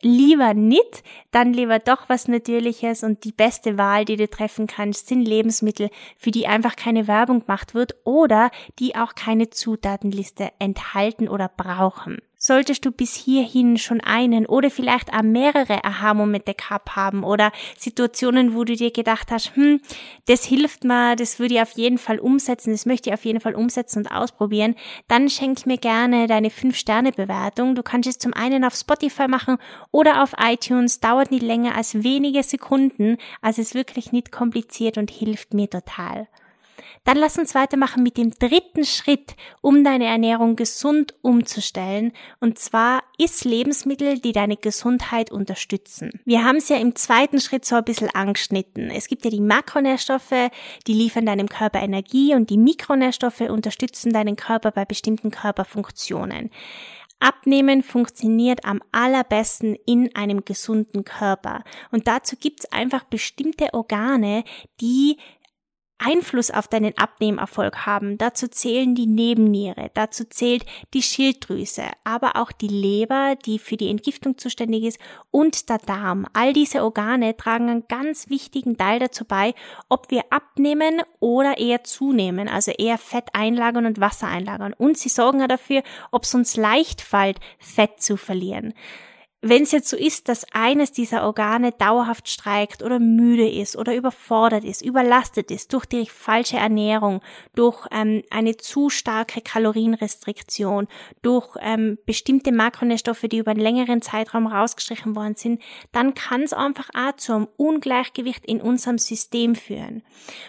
lieber 0.00 0.54
nicht, 0.54 1.02
dann 1.30 1.52
lieber 1.52 1.78
doch 1.78 2.08
was 2.08 2.28
Natürliches 2.28 3.02
und 3.02 3.24
die 3.24 3.32
beste 3.32 3.76
Wahl, 3.76 4.04
die 4.04 4.16
du 4.16 4.28
treffen 4.28 4.66
kannst, 4.66 5.08
sind 5.08 5.24
Lebensmittel, 5.24 5.90
für 6.16 6.30
die 6.30 6.46
einfach 6.46 6.76
keine 6.76 7.08
Werbung 7.08 7.40
gemacht 7.40 7.74
wird 7.74 7.96
oder 8.04 8.50
die 8.78 8.94
auch 8.94 9.14
keine 9.14 9.50
Zutatenliste 9.50 10.50
enthalten 10.58 11.28
oder 11.28 11.48
brauchen. 11.48 12.18
Solltest 12.46 12.84
du 12.84 12.90
bis 12.90 13.14
hierhin 13.14 13.78
schon 13.78 14.02
einen 14.02 14.44
oder 14.44 14.70
vielleicht 14.70 15.14
auch 15.14 15.22
mehrere 15.22 15.82
Aha-Momente 15.82 16.52
gehabt 16.52 16.94
haben 16.94 17.24
oder 17.24 17.52
Situationen, 17.78 18.54
wo 18.54 18.64
du 18.64 18.76
dir 18.76 18.90
gedacht 18.90 19.30
hast, 19.30 19.56
hm, 19.56 19.80
das 20.26 20.44
hilft 20.44 20.84
mir, 20.84 21.16
das 21.16 21.38
würde 21.38 21.54
ich 21.54 21.62
auf 21.62 21.70
jeden 21.70 21.96
Fall 21.96 22.18
umsetzen, 22.18 22.72
das 22.72 22.84
möchte 22.84 23.08
ich 23.08 23.14
auf 23.14 23.24
jeden 23.24 23.40
Fall 23.40 23.54
umsetzen 23.54 24.00
und 24.00 24.08
ausprobieren, 24.08 24.74
dann 25.08 25.30
schenk 25.30 25.64
mir 25.64 25.78
gerne 25.78 26.26
deine 26.26 26.50
5-Sterne-Bewertung. 26.50 27.76
Du 27.76 27.82
kannst 27.82 28.10
es 28.10 28.18
zum 28.18 28.34
einen 28.34 28.62
auf 28.66 28.74
Spotify 28.74 29.26
machen 29.26 29.56
oder 29.90 30.22
auf 30.22 30.34
iTunes, 30.38 31.00
dauert 31.00 31.30
nicht 31.30 31.42
länger 31.42 31.74
als 31.74 32.02
wenige 32.02 32.42
Sekunden, 32.42 33.16
also 33.40 33.62
ist 33.62 33.74
wirklich 33.74 34.12
nicht 34.12 34.32
kompliziert 34.32 34.98
und 34.98 35.10
hilft 35.10 35.54
mir 35.54 35.70
total. 35.70 36.28
Dann 37.04 37.18
lass 37.18 37.38
uns 37.38 37.54
weitermachen 37.54 38.02
mit 38.02 38.16
dem 38.16 38.30
dritten 38.30 38.84
Schritt, 38.84 39.36
um 39.60 39.84
deine 39.84 40.06
Ernährung 40.06 40.56
gesund 40.56 41.14
umzustellen. 41.20 42.12
Und 42.40 42.58
zwar 42.58 43.02
isst 43.18 43.44
Lebensmittel, 43.44 44.18
die 44.18 44.32
deine 44.32 44.56
Gesundheit 44.56 45.30
unterstützen. 45.30 46.10
Wir 46.24 46.44
haben 46.44 46.56
es 46.56 46.70
ja 46.70 46.78
im 46.78 46.96
zweiten 46.96 47.40
Schritt 47.40 47.66
so 47.66 47.76
ein 47.76 47.84
bisschen 47.84 48.08
angeschnitten. 48.08 48.90
Es 48.90 49.06
gibt 49.08 49.24
ja 49.24 49.30
die 49.30 49.42
Makronährstoffe, 49.42 50.50
die 50.86 50.94
liefern 50.94 51.26
deinem 51.26 51.48
Körper 51.50 51.82
Energie 51.82 52.34
und 52.34 52.48
die 52.48 52.58
Mikronährstoffe 52.58 53.42
unterstützen 53.42 54.12
deinen 54.12 54.36
Körper 54.36 54.70
bei 54.70 54.86
bestimmten 54.86 55.30
Körperfunktionen. 55.30 56.50
Abnehmen 57.20 57.82
funktioniert 57.82 58.64
am 58.64 58.82
allerbesten 58.92 59.76
in 59.86 60.14
einem 60.16 60.44
gesunden 60.44 61.04
Körper. 61.04 61.64
Und 61.90 62.06
dazu 62.06 62.36
gibt's 62.36 62.70
einfach 62.72 63.04
bestimmte 63.04 63.72
Organe, 63.72 64.44
die 64.80 65.18
Einfluss 66.04 66.50
auf 66.50 66.68
deinen 66.68 66.96
Abnehmerfolg 66.98 67.86
haben. 67.86 68.18
Dazu 68.18 68.48
zählen 68.48 68.94
die 68.94 69.06
Nebenniere, 69.06 69.90
dazu 69.94 70.24
zählt 70.24 70.66
die 70.92 71.02
Schilddrüse, 71.02 71.84
aber 72.04 72.36
auch 72.36 72.52
die 72.52 72.68
Leber, 72.68 73.36
die 73.44 73.58
für 73.58 73.76
die 73.76 73.88
Entgiftung 73.88 74.38
zuständig 74.38 74.84
ist, 74.84 74.98
und 75.30 75.68
der 75.68 75.78
Darm. 75.78 76.26
All 76.32 76.52
diese 76.52 76.82
Organe 76.82 77.36
tragen 77.36 77.68
einen 77.68 77.88
ganz 77.88 78.28
wichtigen 78.28 78.76
Teil 78.76 78.98
dazu 78.98 79.24
bei, 79.24 79.54
ob 79.88 80.10
wir 80.10 80.24
abnehmen 80.30 81.02
oder 81.20 81.58
eher 81.58 81.84
zunehmen, 81.84 82.48
also 82.48 82.70
eher 82.70 82.98
Fett 82.98 83.28
einlagern 83.32 83.86
und 83.86 84.00
Wasser 84.00 84.28
einlagern. 84.28 84.74
Und 84.74 84.98
sie 84.98 85.08
sorgen 85.08 85.40
ja 85.40 85.48
dafür, 85.48 85.82
ob 86.10 86.24
es 86.24 86.34
uns 86.34 86.56
leicht 86.56 87.00
fällt, 87.00 87.40
Fett 87.58 88.02
zu 88.02 88.16
verlieren. 88.16 88.74
Wenn 89.46 89.64
es 89.64 89.72
jetzt 89.72 89.90
so 89.90 89.96
ist, 89.98 90.30
dass 90.30 90.46
eines 90.54 90.90
dieser 90.90 91.22
Organe 91.26 91.72
dauerhaft 91.72 92.30
streikt 92.30 92.82
oder 92.82 92.98
müde 92.98 93.46
ist 93.46 93.76
oder 93.76 93.94
überfordert 93.94 94.64
ist, 94.64 94.80
überlastet 94.80 95.50
ist 95.50 95.74
durch 95.74 95.84
die 95.84 96.06
falsche 96.06 96.56
Ernährung, 96.56 97.20
durch 97.54 97.86
ähm, 97.92 98.22
eine 98.30 98.56
zu 98.56 98.88
starke 98.88 99.42
Kalorienrestriktion, 99.42 100.88
durch 101.20 101.58
ähm, 101.60 101.98
bestimmte 102.06 102.52
Makronährstoffe, 102.52 103.26
die 103.30 103.36
über 103.36 103.50
einen 103.50 103.60
längeren 103.60 104.00
Zeitraum 104.00 104.46
rausgestrichen 104.46 105.14
worden 105.14 105.34
sind, 105.34 105.60
dann 105.92 106.14
kann 106.14 106.40
es 106.40 106.54
einfach 106.54 106.88
auch 106.94 107.14
zu 107.16 107.34
einem 107.34 107.48
Ungleichgewicht 107.58 108.46
in 108.46 108.62
unserem 108.62 108.96
System 108.96 109.56
führen. 109.56 110.04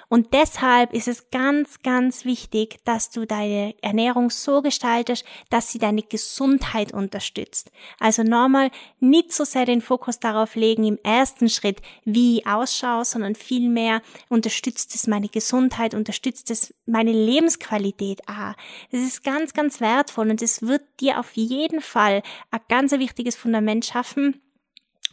Und 0.08 0.32
deshalb 0.32 0.94
ist 0.94 1.10
es 1.10 1.30
ganz, 1.32 1.82
ganz 1.84 2.24
wichtig, 2.24 2.78
dass 2.86 3.10
du 3.10 3.26
deine 3.28 3.76
Ernährung 3.82 4.30
so 4.30 4.62
gestaltest, 4.62 5.26
dass 5.50 5.70
sie 5.70 5.80
deine 5.80 6.04
Gesundheit 6.04 6.94
unterstützt. 6.94 7.72
Also 8.00 8.24
normal 8.24 8.72
nicht 9.00 9.34
so 9.34 9.44
sehr 9.44 9.66
den 9.66 9.82
Fokus 9.82 10.20
darauf 10.20 10.56
legen 10.56 10.84
im 10.84 11.00
ersten 11.04 11.50
Schritt, 11.50 11.82
wie 12.04 12.40
ich 12.40 12.48
ausschaue, 12.48 13.06
sondern 13.06 13.36
vielmehr 13.36 14.02
unterstützt 14.30 14.96
es 14.96 15.08
meine 15.08 15.30
Gesundheit, 15.30 15.94
unterstützt 15.94 16.52
es 16.52 16.74
meine 16.86 17.12
Lebensqualität. 17.12 18.22
Ah, 18.28 18.56
das 18.92 19.02
ist 19.02 19.24
ganz, 19.24 19.54
ganz 19.54 19.82
wertvoll 19.82 20.30
und 20.30 20.42
es 20.42 20.62
wird 20.62 20.84
dir 21.00 21.20
auf 21.20 21.34
jeden 21.34 21.82
Fall 21.82 22.22
ein 22.52 22.62
ganz 22.70 22.92
wichtiges 22.92 23.36
Fundament 23.36 23.86
schaffen, 23.86 24.42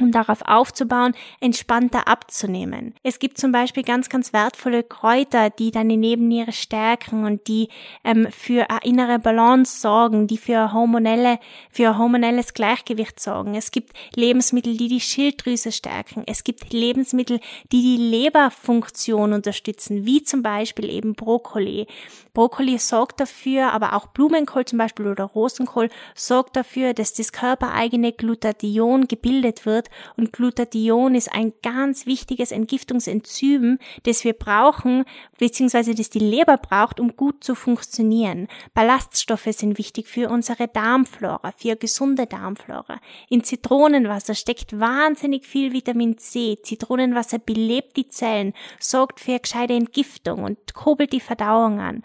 um 0.03 0.13
darauf 0.13 0.43
aufzubauen, 0.43 1.15
entspannter 1.41 2.09
abzunehmen. 2.09 2.95
Es 3.03 3.19
gibt 3.19 3.39
zum 3.39 3.53
Beispiel 3.53 3.83
ganz, 3.83 4.09
ganz 4.09 4.33
wertvolle 4.33 4.83
Kräuter, 4.83 5.51
die 5.51 5.71
deine 5.71 5.97
Nebenniere 5.97 6.53
stärken 6.53 7.25
und 7.25 7.49
die 7.49 7.69
ähm, 8.05 8.29
für 8.31 8.67
innere 8.83 9.19
Balance 9.19 9.81
sorgen, 9.81 10.27
die 10.27 10.39
für 10.39 10.73
hormonelle, 10.73 11.39
für 11.71 11.99
hormonelles 11.99 12.55
Gleichgewicht 12.55 13.21
sorgen. 13.21 13.55
Es 13.55 13.71
gibt 13.71 13.93
Lebensmittel, 14.15 14.77
die 14.77 14.89
die 14.89 15.01
Schilddrüse 15.01 15.73
stärken. 15.73 16.23
Es 16.27 16.45
gibt 16.45 16.73
Lebensmittel, 16.73 17.41
die 17.71 17.83
die 17.83 17.97
Leberfunktion 17.97 19.33
unterstützen, 19.33 20.05
wie 20.05 20.23
zum 20.23 20.43
Beispiel 20.43 20.91
eben 20.91 21.15
Brokkoli. 21.15 21.87
Brokkoli 22.35 22.79
sorgt 22.79 23.21
dafür, 23.21 23.73
aber 23.73 23.93
auch 23.95 24.07
Blumenkohl 24.07 24.65
zum 24.65 24.79
Beispiel 24.79 25.07
oder 25.07 25.25
Rosenkohl 25.25 25.91
sorgt 26.15 26.57
dafür, 26.57 26.95
dass 26.95 27.13
das 27.13 27.33
körpereigene 27.33 28.13
Glutathion 28.13 29.07
gebildet 29.07 29.67
wird 29.67 29.91
und 30.17 30.33
Glutathion 30.33 31.15
ist 31.15 31.33
ein 31.33 31.53
ganz 31.63 32.07
wichtiges 32.07 32.53
Entgiftungsenzym, 32.53 33.79
das 34.05 34.25
wir 34.25 34.33
brauchen, 34.33 35.05
beziehungsweise 35.39 35.95
das 35.95 36.11
die 36.11 36.19
Leber 36.19 36.57
braucht, 36.57 37.01
um 37.01 37.17
gut 37.17 37.45
zu 37.45 37.55
funktionieren. 37.55 38.49
Ballaststoffe 38.75 39.49
sind 39.51 39.79
wichtig 39.79 40.09
für 40.09 40.29
unsere 40.29 40.69
Darmflora, 40.69 41.53
für 41.57 41.77
gesunde 41.77 42.27
Darmflora. 42.27 43.01
In 43.29 43.45
Zitronenwasser 43.45 44.35
steckt 44.35 44.79
wahnsinnig 44.79 45.47
viel 45.47 45.73
Vitamin 45.73 46.19
C. 46.19 46.59
Zitronenwasser 46.63 47.39
belebt 47.39 47.97
die 47.97 48.09
Zellen, 48.09 48.53
sorgt 48.79 49.21
für 49.21 49.39
gescheite 49.39 49.75
Entgiftung 49.75 50.45
und 50.45 50.75
kurbelt 50.75 51.13
die 51.13 51.21
Verdauung 51.21 51.81
an. 51.81 52.03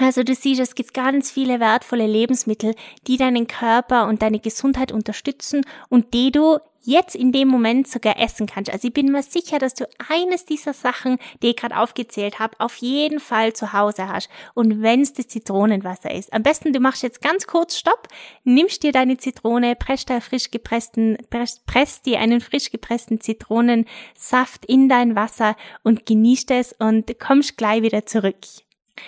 Also 0.00 0.22
du 0.22 0.32
siehst, 0.34 0.60
es 0.60 0.76
gibt 0.76 0.94
ganz 0.94 1.30
viele 1.30 1.58
wertvolle 1.58 2.06
Lebensmittel, 2.06 2.74
die 3.08 3.16
deinen 3.16 3.48
Körper 3.48 4.06
und 4.06 4.22
deine 4.22 4.38
Gesundheit 4.38 4.92
unterstützen 4.92 5.66
und 5.88 6.14
die 6.14 6.30
du 6.30 6.58
jetzt 6.82 7.16
in 7.16 7.32
dem 7.32 7.48
Moment 7.48 7.88
sogar 7.88 8.18
essen 8.18 8.46
kannst. 8.46 8.70
Also 8.70 8.88
ich 8.88 8.94
bin 8.94 9.10
mir 9.10 9.22
sicher, 9.24 9.58
dass 9.58 9.74
du 9.74 9.86
eines 10.08 10.44
dieser 10.44 10.72
Sachen, 10.72 11.18
die 11.42 11.48
ich 11.48 11.56
gerade 11.56 11.76
aufgezählt 11.76 12.38
habe, 12.38 12.58
auf 12.60 12.76
jeden 12.76 13.18
Fall 13.18 13.52
zu 13.52 13.72
Hause 13.72 14.08
hast. 14.08 14.30
Und 14.54 14.82
wenn 14.82 15.02
es 15.02 15.12
das 15.12 15.26
Zitronenwasser 15.26 16.14
ist. 16.14 16.32
Am 16.32 16.44
besten, 16.44 16.72
du 16.72 16.78
machst 16.78 17.02
jetzt 17.02 17.20
ganz 17.20 17.48
kurz 17.48 17.76
Stopp, 17.76 18.06
nimmst 18.44 18.84
dir 18.84 18.92
deine 18.92 19.18
Zitrone, 19.18 19.74
presst, 19.74 20.08
dir 20.08 20.20
frisch 20.20 20.52
gepressten, 20.52 21.18
presst, 21.28 21.66
presst 21.66 22.06
dir 22.06 22.20
einen 22.20 22.40
frisch 22.40 22.70
gepressten 22.70 23.20
Zitronensaft 23.20 24.64
in 24.64 24.88
dein 24.88 25.16
Wasser 25.16 25.56
und 25.82 26.06
genießt 26.06 26.52
es 26.52 26.72
und 26.72 27.18
kommst 27.18 27.58
gleich 27.58 27.82
wieder 27.82 28.06
zurück. 28.06 28.38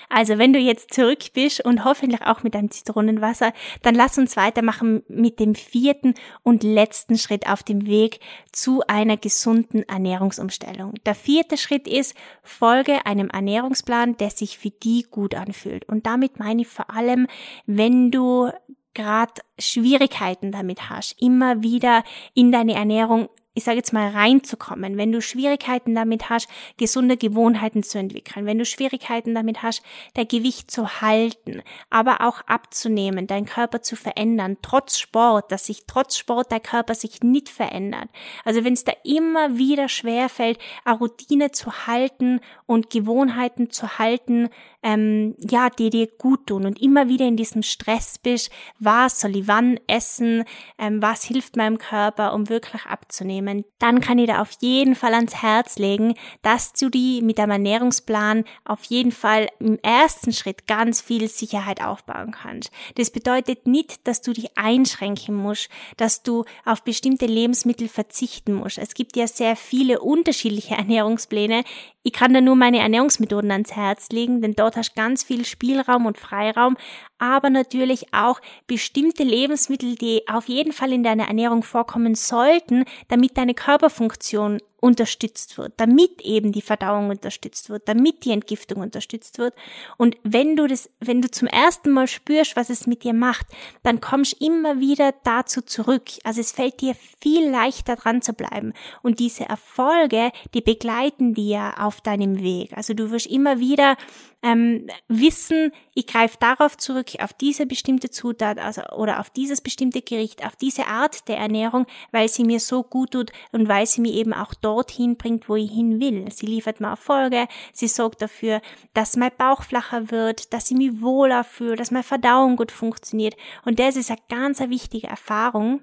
Also 0.09 0.39
wenn 0.39 0.53
du 0.53 0.59
jetzt 0.59 0.95
zurück 0.95 1.33
bist 1.35 1.65
und 1.65 1.85
hoffentlich 1.85 2.23
auch 2.23 2.43
mit 2.43 2.55
deinem 2.55 2.71
Zitronenwasser, 2.71 3.53
dann 3.83 3.95
lass 3.95 4.19
uns 4.19 4.37
weitermachen 4.37 5.03
mit 5.09 5.41
dem 5.41 5.55
vierten 5.55 6.15
und 6.43 6.63
letzten 6.63 7.19
Schritt 7.19 7.49
auf 7.49 7.63
dem 7.63 7.87
Weg 7.87 8.21
zu 8.53 8.83
einer 8.87 9.17
gesunden 9.17 9.89
Ernährungsumstellung. 9.89 10.95
Der 11.07 11.15
vierte 11.15 11.57
Schritt 11.57 11.87
ist, 11.87 12.15
folge 12.43 13.07
einem 13.07 13.29
Ernährungsplan, 13.31 14.17
der 14.17 14.31
sich 14.31 14.59
für 14.59 14.71
die 14.71 15.07
gut 15.11 15.35
anfühlt. 15.35 15.89
Und 15.89 16.07
damit 16.07 16.39
meine 16.39 16.63
ich 16.63 16.69
vor 16.69 16.91
allem, 16.91 17.27
wenn 17.67 18.11
du 18.11 18.51
gerade 18.95 19.41
Schwierigkeiten 19.59 20.53
damit 20.53 20.91
hast, 20.91 21.21
immer 21.21 21.63
wieder 21.63 22.03
in 22.35 22.53
deine 22.53 22.75
Ernährung 22.75 23.29
ich 23.55 23.65
sage 23.65 23.79
jetzt 23.79 23.93
mal, 23.93 24.11
reinzukommen, 24.11 24.97
wenn 24.97 25.11
du 25.11 25.21
Schwierigkeiten 25.21 25.95
damit 25.95 26.31
hast, 26.31 26.49
gesunde 26.77 27.17
Gewohnheiten 27.17 27.83
zu 27.83 27.99
entwickeln, 27.99 28.47
wenn 28.47 28.59
du 28.59 28.65
Schwierigkeiten 28.65 29.35
damit 29.35 29.63
hast, 29.63 29.83
dein 30.15 30.29
Gewicht 30.29 30.71
zu 30.71 31.01
halten, 31.01 31.63
aber 31.91 32.21
auch 32.21 32.43
abzunehmen, 32.43 33.27
deinen 33.27 33.47
Körper 33.47 33.83
zu 33.83 33.97
verändern, 33.97 34.59
trotz 34.63 34.99
Sport, 34.99 35.51
dass 35.51 35.67
sich 35.67 35.83
trotz 35.87 36.17
Sport 36.17 36.53
dein 36.53 36.63
Körper 36.63 36.95
sich 36.95 37.23
nicht 37.23 37.49
verändert. 37.49 38.09
Also 38.45 38.65
wenn 38.65 38.75
es 38.75 38.85
da 38.85 38.93
immer 39.05 39.59
wieder 39.59 39.89
schwerfällt, 39.89 40.59
eine 40.85 40.99
Routine 40.99 41.51
zu 41.51 41.87
halten 41.87 42.41
und 42.67 42.91
Gewohnheiten 42.91 43.71
zu 43.71 43.99
halten, 43.99 44.49
ähm, 44.83 45.35
ja, 45.39 45.71
die 45.71 45.91
dir 45.91 46.07
gut 46.07 46.47
tun 46.47 46.67
und 46.67 46.81
immer 46.81 47.09
wieder 47.09 47.27
in 47.27 47.37
diesem 47.37 47.63
Stress 47.63 48.19
bist, 48.19 48.51
was 48.79 49.21
soll 49.21 49.37
ich 49.37 49.49
wann 49.49 49.79
essen, 49.87 50.45
ähm, 50.79 51.03
was 51.03 51.25
hilft 51.25 51.57
meinem 51.57 51.79
Körper, 51.79 52.33
um 52.35 52.49
wirklich 52.49 52.85
abzunehmen, 52.87 53.65
dann 53.79 54.01
kann 54.01 54.19
ich 54.19 54.27
da 54.27 54.41
auf 54.41 54.53
jeden 54.61 54.95
Fall 54.95 55.15
ans 55.15 55.43
Herz 55.43 55.79
legen, 55.79 56.15
dass 56.43 56.73
du 56.73 56.89
die 56.89 57.23
mit 57.23 57.39
deinem 57.39 57.53
Ernährungsplan 57.53 58.45
auf 58.65 58.85
jeden 58.85 59.13
Fall 59.13 59.49
im 59.59 59.79
ersten 59.83 60.33
Schritt 60.33 60.67
ganz 60.67 61.01
viel 61.01 61.29
Sicherheit 61.29 61.83
aufbauen 61.83 62.33
kannst. 62.33 62.71
Das 62.97 63.11
bedeutet 63.11 63.67
nicht, 63.67 64.07
dass 64.07 64.23
du 64.23 64.33
dich 64.33 64.57
einschränken 64.57 65.35
musst, 65.35 65.69
dass 65.97 66.23
du 66.23 66.45
auf 66.65 66.83
bestimmte 66.83 67.27
Lebensmittel 67.27 67.89
verzichten 67.89 68.55
musst. 68.55 68.79
Es 68.79 68.95
gibt 68.95 69.17
ja 69.17 69.27
sehr 69.27 69.57
viele 69.57 70.01
unterschiedliche 70.01 70.75
Ernährungspläne. 70.81 71.65
Ich 72.03 72.13
kann 72.13 72.33
da 72.33 72.41
nur 72.41 72.57
meine 72.57 72.79
Ernährungsmethoden 72.79 73.51
ans 73.51 73.73
Herz 73.73 74.09
legen, 74.11 74.41
denn 74.41 74.55
dort 74.71 74.77
hast 74.77 74.95
ganz 74.95 75.25
viel 75.25 75.45
Spielraum 75.45 76.07
und 76.07 76.17
Freiraum, 76.17 76.77
aber 77.19 77.51
natürlich 77.51 78.15
auch 78.15 78.41
bestimmte 78.69 79.25
Lebensmittel, 79.25 79.97
die 79.97 80.23
auf 80.29 80.49
jeden 80.49 80.73
Fall 80.73 80.93
in 80.93 81.03
deiner 81.03 81.27
Ernährung 81.27 81.63
vorkommen 81.63 82.15
sollten, 82.15 82.85
damit 83.09 83.37
deine 83.37 83.55
Körperfunktion 83.55 84.61
unterstützt 84.81 85.59
wird, 85.59 85.75
damit 85.77 86.21
eben 86.23 86.53
die 86.53 86.63
Verdauung 86.63 87.11
unterstützt 87.11 87.71
wird, 87.71 87.89
damit 87.89 88.25
die 88.25 88.33
Entgiftung 88.33 88.81
unterstützt 88.81 89.39
wird. 89.39 89.55
Und 89.97 90.17
wenn 90.23 90.57
du 90.57 90.67
das, 90.67 90.91
wenn 91.01 91.23
du 91.23 91.31
zum 91.31 91.49
ersten 91.49 91.91
Mal 91.91 92.07
spürst, 92.07 92.57
was 92.57 92.71
es 92.71 92.87
mit 92.87 93.05
dir 93.05 93.13
macht, 93.13 93.47
dann 93.83 94.01
kommst 94.01 94.41
immer 94.41 94.81
wieder 94.81 95.15
dazu 95.25 95.63
zurück. 95.63 96.11
Also 96.25 96.41
es 96.41 96.53
fällt 96.53 96.81
dir 96.81 96.95
viel 97.21 97.49
leichter 97.49 97.97
dran 97.97 98.23
zu 98.23 98.33
bleiben. 98.33 98.73
Und 99.03 99.19
diese 99.19 99.45
Erfolge, 99.45 100.33
die 100.55 100.63
begleiten 100.63 101.35
dir 101.35 101.75
auf 101.79 102.01
deinem 102.01 102.41
Weg. 102.43 102.77
Also 102.77 102.95
du 102.95 103.11
wirst 103.11 103.27
immer 103.27 103.61
wieder 103.61 103.97
ähm, 104.43 104.87
wissen, 105.09 105.73
ich 105.95 106.07
greife 106.07 106.39
darauf 106.41 106.77
zurück, 106.77 107.11
auf 107.21 107.33
diese 107.35 107.67
bestimmte 107.67 108.11
Zutat 108.11 108.59
also, 108.59 108.83
oder 108.97 109.21
auf 109.21 109.31
dieses 109.31 109.61
bestimmte 109.61 110.01
Gericht, 110.03 110.45
auf 110.47 110.57
diese 110.57 110.87
Art 110.87 111.29
der 111.29 111.37
Ernährung, 111.37 111.87
weil 112.11 112.29
sie 112.29 112.45
mir 112.45 112.61
so 112.61 112.83
gut 112.83 113.13
tut 113.13 113.33
und 113.53 113.69
weil 113.69 113.87
sie 113.87 114.01
mir 114.01 114.13
eben 114.13 114.33
auch 114.33 114.55
dorthin 114.71 115.17
bringt, 115.17 115.49
wo 115.49 115.57
ich 115.57 115.71
hin 115.71 116.01
will. 116.01 116.31
Sie 116.31 116.47
liefert 116.47 116.81
mir 116.81 116.89
Erfolge, 116.89 117.47
sie 117.73 117.89
sorgt 117.89 118.23
dafür, 118.23 118.61
dass 118.95 119.17
mein 119.17 119.33
Bauch 119.37 119.63
flacher 119.63 120.11
wird, 120.11 120.53
dass 120.53 120.71
ich 120.71 120.77
mich 120.77 121.01
wohler 121.01 121.45
fühle, 121.45 121.77
dass 121.77 121.91
meine 121.91 122.05
Verdauung 122.05 122.57
gut 122.57 122.73
funktioniert. 122.73 123.37
Und 123.65 123.79
das 123.79 123.97
ist 123.97 124.11
eine 124.11 124.21
ganz 124.29 124.61
wichtige 124.61 125.07
Erfahrung, 125.07 125.83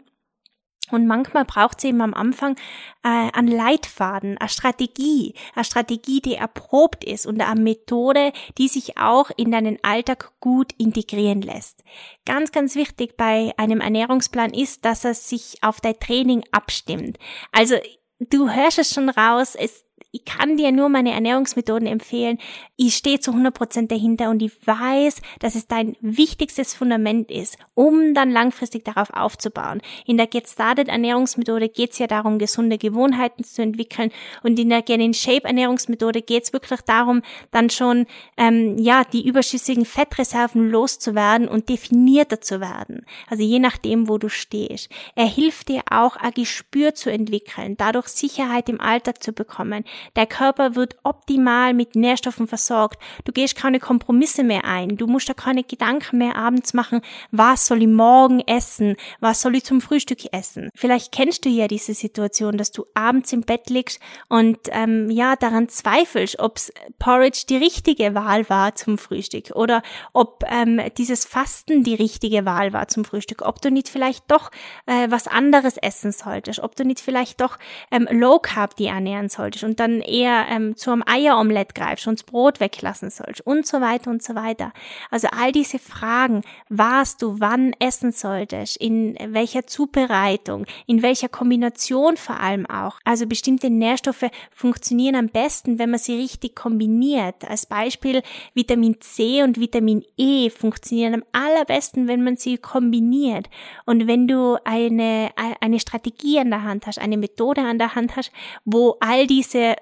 und 0.92 1.06
manchmal 1.06 1.44
braucht 1.44 1.80
es 1.80 1.84
eben 1.84 2.02
am 2.02 2.14
Anfang 2.14 2.56
äh, 3.04 3.30
einen 3.34 3.50
Leitfaden, 3.50 4.38
eine 4.38 4.50
Strategie, 4.50 5.34
eine 5.54 5.66
Strategie, 5.66 6.22
die 6.22 6.36
erprobt 6.36 7.04
ist 7.04 7.26
und 7.26 7.42
eine 7.42 7.60
Methode, 7.60 8.32
die 8.58 8.70
sich 8.70 8.98
auch 8.98 9.30
in 9.36 9.52
deinen 9.52 9.78
Alltag 9.84 10.32
gut 10.40 10.72
integrieren 10.78 11.42
lässt. 11.42 11.84
Ganz, 12.26 12.52
ganz 12.52 12.76
wichtig 12.76 13.18
bei 13.18 13.54
einem 13.58 13.82
Ernährungsplan 13.82 14.54
ist, 14.54 14.86
dass 14.86 15.04
er 15.04 15.14
sich 15.14 15.58
auf 15.62 15.82
dein 15.82 16.00
Training 16.00 16.44
abstimmt. 16.52 17.18
Also 17.52 17.76
du 18.20 18.50
hörst 18.50 18.80
es 18.80 18.94
schon 18.94 19.10
raus, 19.10 19.56
es 19.56 19.86
ich 20.12 20.24
kann 20.24 20.56
dir 20.56 20.72
nur 20.72 20.88
meine 20.88 21.12
Ernährungsmethoden 21.12 21.88
empfehlen. 21.88 22.38
Ich 22.78 22.96
stehe 22.96 23.20
zu 23.20 23.32
100% 23.32 23.88
dahinter 23.88 24.30
und 24.30 24.42
ich 24.42 24.54
weiß, 24.66 25.22
dass 25.40 25.56
es 25.56 25.68
dein 25.68 25.98
wichtigstes 26.00 26.74
Fundament 26.74 27.30
ist, 27.30 27.58
um 27.74 28.14
dann 28.14 28.32
langfristig 28.32 28.86
darauf 28.86 29.10
aufzubauen. 29.12 29.82
In 30.06 30.16
der 30.16 30.28
Get 30.28 30.48
Started 30.48 30.88
Ernährungsmethode 30.88 31.68
geht 31.68 31.92
es 31.92 32.00
ja 32.00 32.08
darum, 32.08 32.40
gesunde 32.40 32.78
Gewohnheiten 32.78 33.44
zu 33.44 33.62
entwickeln 33.62 34.12
und 34.44 34.58
in 34.58 34.70
der 34.70 34.82
Get 34.82 35.02
in 35.02 35.14
Shape 35.14 35.44
Ernährungsmethode 35.44 36.22
geht 36.22 36.46
es 36.46 36.54
wirklich 36.54 36.82
darum, 36.82 37.22
dann 37.52 37.70
schon 37.70 38.06
ähm, 38.38 38.78
ja 38.78 39.04
die 39.04 39.28
überschüssigen 39.28 39.86
Fettreserven 39.86 40.70
loszuwerden 40.70 41.50
und 41.50 41.68
definierter 41.68 42.40
zu 42.40 42.62
werden. 42.62 43.06
Also 43.30 43.44
je 43.44 43.60
nachdem, 43.60 44.08
wo 44.08 44.18
du 44.18 44.30
stehst. 44.30 44.90
Er 45.16 45.28
hilft 45.28 45.68
dir 45.68 45.82
auch, 45.90 46.16
ein 46.16 46.32
Gespür 46.32 46.94
zu 46.94 47.12
entwickeln, 47.12 47.76
dadurch 47.78 48.08
Sicherheit 48.08 48.70
im 48.70 48.80
Alltag 48.80 49.22
zu 49.22 49.34
bekommen, 49.34 49.84
der 50.16 50.26
Körper 50.26 50.76
wird 50.76 50.98
optimal 51.04 51.74
mit 51.74 51.96
Nährstoffen 51.96 52.48
versorgt. 52.48 53.02
Du 53.26 53.32
gehst 53.32 53.56
keine 53.56 53.80
Kompromisse 53.80 54.44
mehr 54.44 54.66
ein. 54.66 54.98
Du 54.98 55.08
musst 55.08 55.30
da 55.30 55.34
keine 55.34 55.64
Gedanken 55.64 56.18
mehr 56.18 56.36
abends 56.36 56.74
machen, 56.74 57.02
was 57.32 57.68
soll 57.68 57.82
ich 57.82 57.88
morgen 57.88 58.42
essen? 58.42 58.96
Was 59.20 59.42
soll 59.42 59.56
ich 59.56 59.66
zum 59.66 59.82
Frühstück 59.82 60.34
essen? 60.34 60.70
Vielleicht 60.76 61.12
kennst 61.12 61.46
du 61.46 61.50
ja 61.50 61.68
diese 61.68 61.94
Situation, 61.94 62.58
dass 62.58 62.72
du 62.72 62.86
abends 62.94 63.34
im 63.34 63.42
Bett 63.42 63.70
liegst 63.70 64.00
und 64.30 64.58
ähm, 64.72 65.10
ja 65.10 65.36
daran 65.36 65.70
zweifelst, 65.70 66.40
ob 66.40 66.60
Porridge 67.00 67.46
die 67.50 67.58
richtige 67.58 68.16
Wahl 68.16 68.50
war 68.50 68.76
zum 68.76 68.98
Frühstück 68.98 69.52
oder 69.56 69.82
ob 70.14 70.44
ähm, 70.50 70.82
dieses 70.98 71.26
Fasten 71.26 71.84
die 71.84 71.96
richtige 71.96 72.46
Wahl 72.46 72.74
war 72.74 72.88
zum 72.88 73.06
Frühstück, 73.06 73.42
ob 73.42 73.62
du 73.62 73.72
nicht 73.72 73.90
vielleicht 73.90 74.30
doch 74.32 74.52
äh, 74.86 75.10
was 75.10 75.28
anderes 75.28 75.78
essen 75.78 76.12
solltest, 76.12 76.60
ob 76.60 76.76
du 76.76 76.86
nicht 76.86 77.00
vielleicht 77.00 77.42
doch 77.42 77.58
ähm, 77.92 78.08
Low 78.12 78.40
Carb 78.40 78.76
die 78.76 78.88
ernähren 78.88 79.30
solltest 79.30 79.64
und 79.64 79.80
dann 79.80 79.87
dann 79.88 80.02
eher 80.02 80.46
ähm, 80.50 80.76
zu 80.76 80.92
einem 80.92 81.04
Eieromelett 81.06 81.74
greifst 81.74 82.08
und 82.08 82.20
das 82.20 82.26
Brot 82.26 82.60
weglassen 82.60 83.10
sollst 83.10 83.42
und 83.42 83.66
so 83.66 83.82
weiter 83.82 84.12
und 84.12 84.22
so 84.22 84.36
weiter. 84.36 84.74
Also 85.10 85.30
all 85.32 85.52
diese 85.52 85.80
Fragen, 85.80 86.42
was 86.70 87.18
du 87.18 87.40
wann 87.40 87.74
essen 87.80 88.12
solltest, 88.12 88.78
in 88.78 89.18
welcher 89.30 89.66
Zubereitung, 89.66 90.66
in 90.86 91.02
welcher 91.02 91.30
Kombination 91.30 92.18
vor 92.18 92.40
allem 92.40 92.66
auch. 92.66 93.00
Also 93.06 93.28
bestimmte 93.28 93.70
Nährstoffe 93.70 94.26
funktionieren 94.52 95.16
am 95.16 95.30
besten, 95.30 95.80
wenn 95.80 95.90
man 95.90 96.00
sie 96.00 96.18
richtig 96.18 96.56
kombiniert. 96.56 97.50
Als 97.50 97.66
Beispiel 97.66 98.22
Vitamin 98.54 99.00
C 99.00 99.44
und 99.44 99.60
Vitamin 99.60 100.04
E 100.18 100.50
funktionieren 100.50 101.16
am 101.16 101.24
allerbesten, 101.32 102.08
wenn 102.08 102.24
man 102.24 102.36
sie 102.36 102.58
kombiniert. 102.58 103.50
Und 103.86 104.08
wenn 104.08 104.28
du 104.28 104.58
eine, 104.66 105.32
eine 105.62 105.80
Strategie 105.80 106.40
an 106.40 106.50
der 106.50 106.64
Hand 106.64 106.88
hast, 106.88 107.00
eine 107.00 107.18
Methode 107.18 107.62
an 107.62 107.78
der 107.78 107.96
Hand 107.96 108.16
hast, 108.16 108.32
wo 108.66 108.98
all 109.00 109.28
diese 109.28 109.77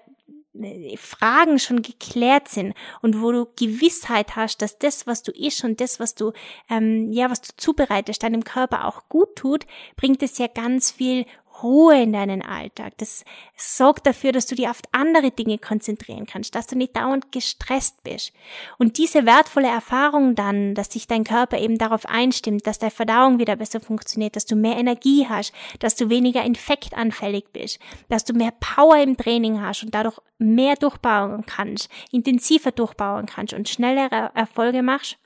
Fragen 0.97 1.59
schon 1.59 1.81
geklärt 1.81 2.47
sind 2.47 2.73
und 3.01 3.21
wo 3.21 3.31
du 3.31 3.47
Gewissheit 3.55 4.35
hast, 4.35 4.61
dass 4.61 4.77
das, 4.77 5.05
was 5.07 5.23
du 5.23 5.31
isst 5.31 5.63
und 5.63 5.81
das, 5.81 5.99
was 5.99 6.15
du 6.15 6.31
ähm, 6.69 7.11
ja, 7.11 7.29
was 7.29 7.41
du 7.41 7.49
zubereitest, 7.57 8.23
deinem 8.23 8.43
Körper 8.43 8.85
auch 8.85 9.09
gut 9.09 9.35
tut, 9.35 9.65
bringt 9.95 10.23
es 10.23 10.37
ja 10.37 10.47
ganz 10.47 10.91
viel 10.91 11.25
Ruhe 11.65 12.01
in 12.01 12.13
deinen 12.13 12.41
Alltag. 12.41 12.93
Das 12.97 13.25
sorgt 13.57 14.07
dafür, 14.07 14.31
dass 14.31 14.45
du 14.45 14.55
dich 14.55 14.69
auf 14.69 14.81
andere 14.91 15.31
Dinge 15.31 15.57
konzentrieren 15.57 16.25
kannst, 16.25 16.55
dass 16.55 16.67
du 16.67 16.77
nicht 16.77 16.95
dauernd 16.95 17.31
gestresst 17.31 18.03
bist. 18.03 18.31
Und 18.77 18.97
diese 18.97 19.25
wertvolle 19.25 19.67
Erfahrung 19.67 20.35
dann, 20.35 20.75
dass 20.75 20.93
sich 20.93 21.07
dein 21.07 21.23
Körper 21.23 21.57
eben 21.59 21.77
darauf 21.77 22.05
einstimmt, 22.05 22.67
dass 22.67 22.79
deine 22.79 22.91
Verdauung 22.91 23.39
wieder 23.39 23.55
besser 23.55 23.81
funktioniert, 23.81 24.35
dass 24.35 24.45
du 24.45 24.55
mehr 24.55 24.77
Energie 24.77 25.27
hast, 25.27 25.53
dass 25.79 25.95
du 25.95 26.09
weniger 26.09 26.43
infektanfällig 26.43 27.45
bist, 27.51 27.79
dass 28.09 28.23
du 28.23 28.33
mehr 28.33 28.53
Power 28.59 28.97
im 28.97 29.17
Training 29.17 29.61
hast 29.61 29.83
und 29.83 29.93
dadurch 29.93 30.19
mehr 30.37 30.75
durchbauen 30.75 31.45
kannst, 31.45 31.89
intensiver 32.11 32.71
durchbauen 32.71 33.25
kannst 33.25 33.53
und 33.53 33.69
schnellere 33.69 34.31
Erfolge 34.35 34.83
machst, 34.83 35.17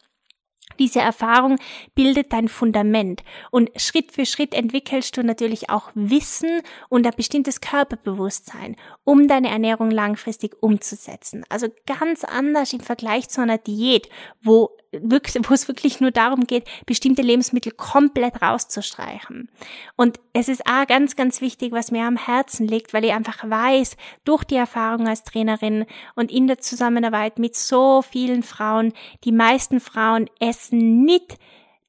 diese 0.79 0.99
Erfahrung 0.99 1.57
bildet 1.93 2.33
dein 2.33 2.47
Fundament 2.47 3.23
und 3.51 3.69
Schritt 3.79 4.11
für 4.11 4.25
Schritt 4.25 4.53
entwickelst 4.53 5.15
du 5.17 5.23
natürlich 5.23 5.69
auch 5.69 5.91
Wissen 5.93 6.61
und 6.89 7.05
ein 7.05 7.13
bestimmtes 7.15 7.61
Körperbewusstsein, 7.61 8.75
um 9.03 9.27
deine 9.27 9.49
Ernährung 9.49 9.91
langfristig 9.91 10.61
umzusetzen. 10.61 11.43
Also 11.49 11.67
ganz 11.85 12.23
anders 12.23 12.73
im 12.73 12.79
Vergleich 12.79 13.29
zu 13.29 13.41
einer 13.41 13.57
Diät, 13.57 14.09
wo 14.41 14.71
wo 14.91 15.53
es 15.53 15.67
wirklich 15.67 15.99
nur 15.99 16.11
darum 16.11 16.45
geht, 16.45 16.67
bestimmte 16.85 17.21
Lebensmittel 17.21 17.71
komplett 17.71 18.41
rauszustreichen. 18.41 19.49
Und 19.95 20.19
es 20.33 20.49
ist 20.49 20.65
auch 20.65 20.87
ganz, 20.87 21.15
ganz 21.15 21.41
wichtig, 21.41 21.71
was 21.71 21.91
mir 21.91 22.05
am 22.05 22.17
Herzen 22.17 22.67
liegt, 22.67 22.93
weil 22.93 23.05
ich 23.05 23.13
einfach 23.13 23.47
weiß, 23.47 23.97
durch 24.25 24.43
die 24.43 24.55
Erfahrung 24.55 25.07
als 25.07 25.23
Trainerin 25.23 25.85
und 26.15 26.31
in 26.31 26.47
der 26.47 26.59
Zusammenarbeit 26.59 27.37
mit 27.37 27.55
so 27.55 28.01
vielen 28.01 28.43
Frauen, 28.43 28.93
die 29.23 29.31
meisten 29.31 29.79
Frauen 29.79 30.29
essen 30.39 31.03
nicht 31.03 31.37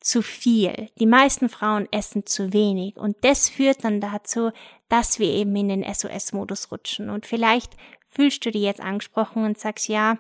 zu 0.00 0.22
viel. 0.22 0.88
Die 0.98 1.06
meisten 1.06 1.48
Frauen 1.48 1.88
essen 1.90 2.26
zu 2.26 2.52
wenig. 2.52 2.96
Und 2.96 3.16
das 3.22 3.48
führt 3.48 3.84
dann 3.84 4.00
dazu, 4.00 4.50
dass 4.88 5.18
wir 5.18 5.28
eben 5.28 5.54
in 5.56 5.68
den 5.68 5.84
SOS-Modus 5.84 6.72
rutschen. 6.72 7.10
Und 7.10 7.26
vielleicht 7.26 7.72
fühlst 8.08 8.44
du 8.44 8.50
dich 8.50 8.62
jetzt 8.62 8.80
angesprochen 8.80 9.44
und 9.44 9.58
sagst, 9.58 9.88
ja, 9.88 10.18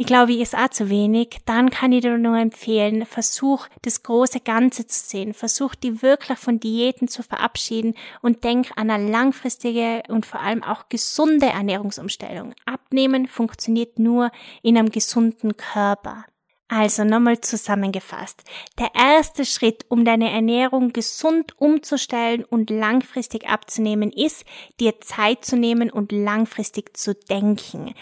ich 0.00 0.06
glaube, 0.06 0.32
ich 0.32 0.40
ist 0.40 0.56
auch 0.56 0.70
zu 0.70 0.88
wenig, 0.88 1.40
dann 1.44 1.68
kann 1.68 1.92
ich 1.92 2.00
dir 2.00 2.16
nur 2.16 2.38
empfehlen, 2.38 3.04
versuch 3.04 3.66
das 3.82 4.02
große 4.02 4.40
Ganze 4.40 4.86
zu 4.86 4.98
sehen, 4.98 5.34
versuch 5.34 5.74
die 5.74 6.00
wirklich 6.00 6.38
von 6.38 6.58
Diäten 6.58 7.06
zu 7.06 7.22
verabschieden 7.22 7.92
und 8.22 8.42
denk 8.42 8.70
an 8.76 8.90
eine 8.90 9.10
langfristige 9.10 10.02
und 10.08 10.24
vor 10.24 10.40
allem 10.40 10.62
auch 10.62 10.88
gesunde 10.88 11.48
Ernährungsumstellung. 11.48 12.54
Abnehmen 12.64 13.26
funktioniert 13.26 13.98
nur 13.98 14.32
in 14.62 14.78
einem 14.78 14.90
gesunden 14.90 15.58
Körper. 15.58 16.24
Also 16.68 17.04
nochmal 17.04 17.40
zusammengefasst. 17.40 18.42
Der 18.78 18.92
erste 18.94 19.44
Schritt, 19.44 19.84
um 19.88 20.06
deine 20.06 20.30
Ernährung 20.30 20.94
gesund 20.94 21.60
umzustellen 21.60 22.44
und 22.44 22.70
langfristig 22.70 23.48
abzunehmen, 23.48 24.12
ist, 24.12 24.46
dir 24.78 24.98
Zeit 25.00 25.44
zu 25.44 25.56
nehmen 25.56 25.90
und 25.90 26.10
langfristig 26.10 26.96
zu 26.96 27.14
denken 27.14 27.92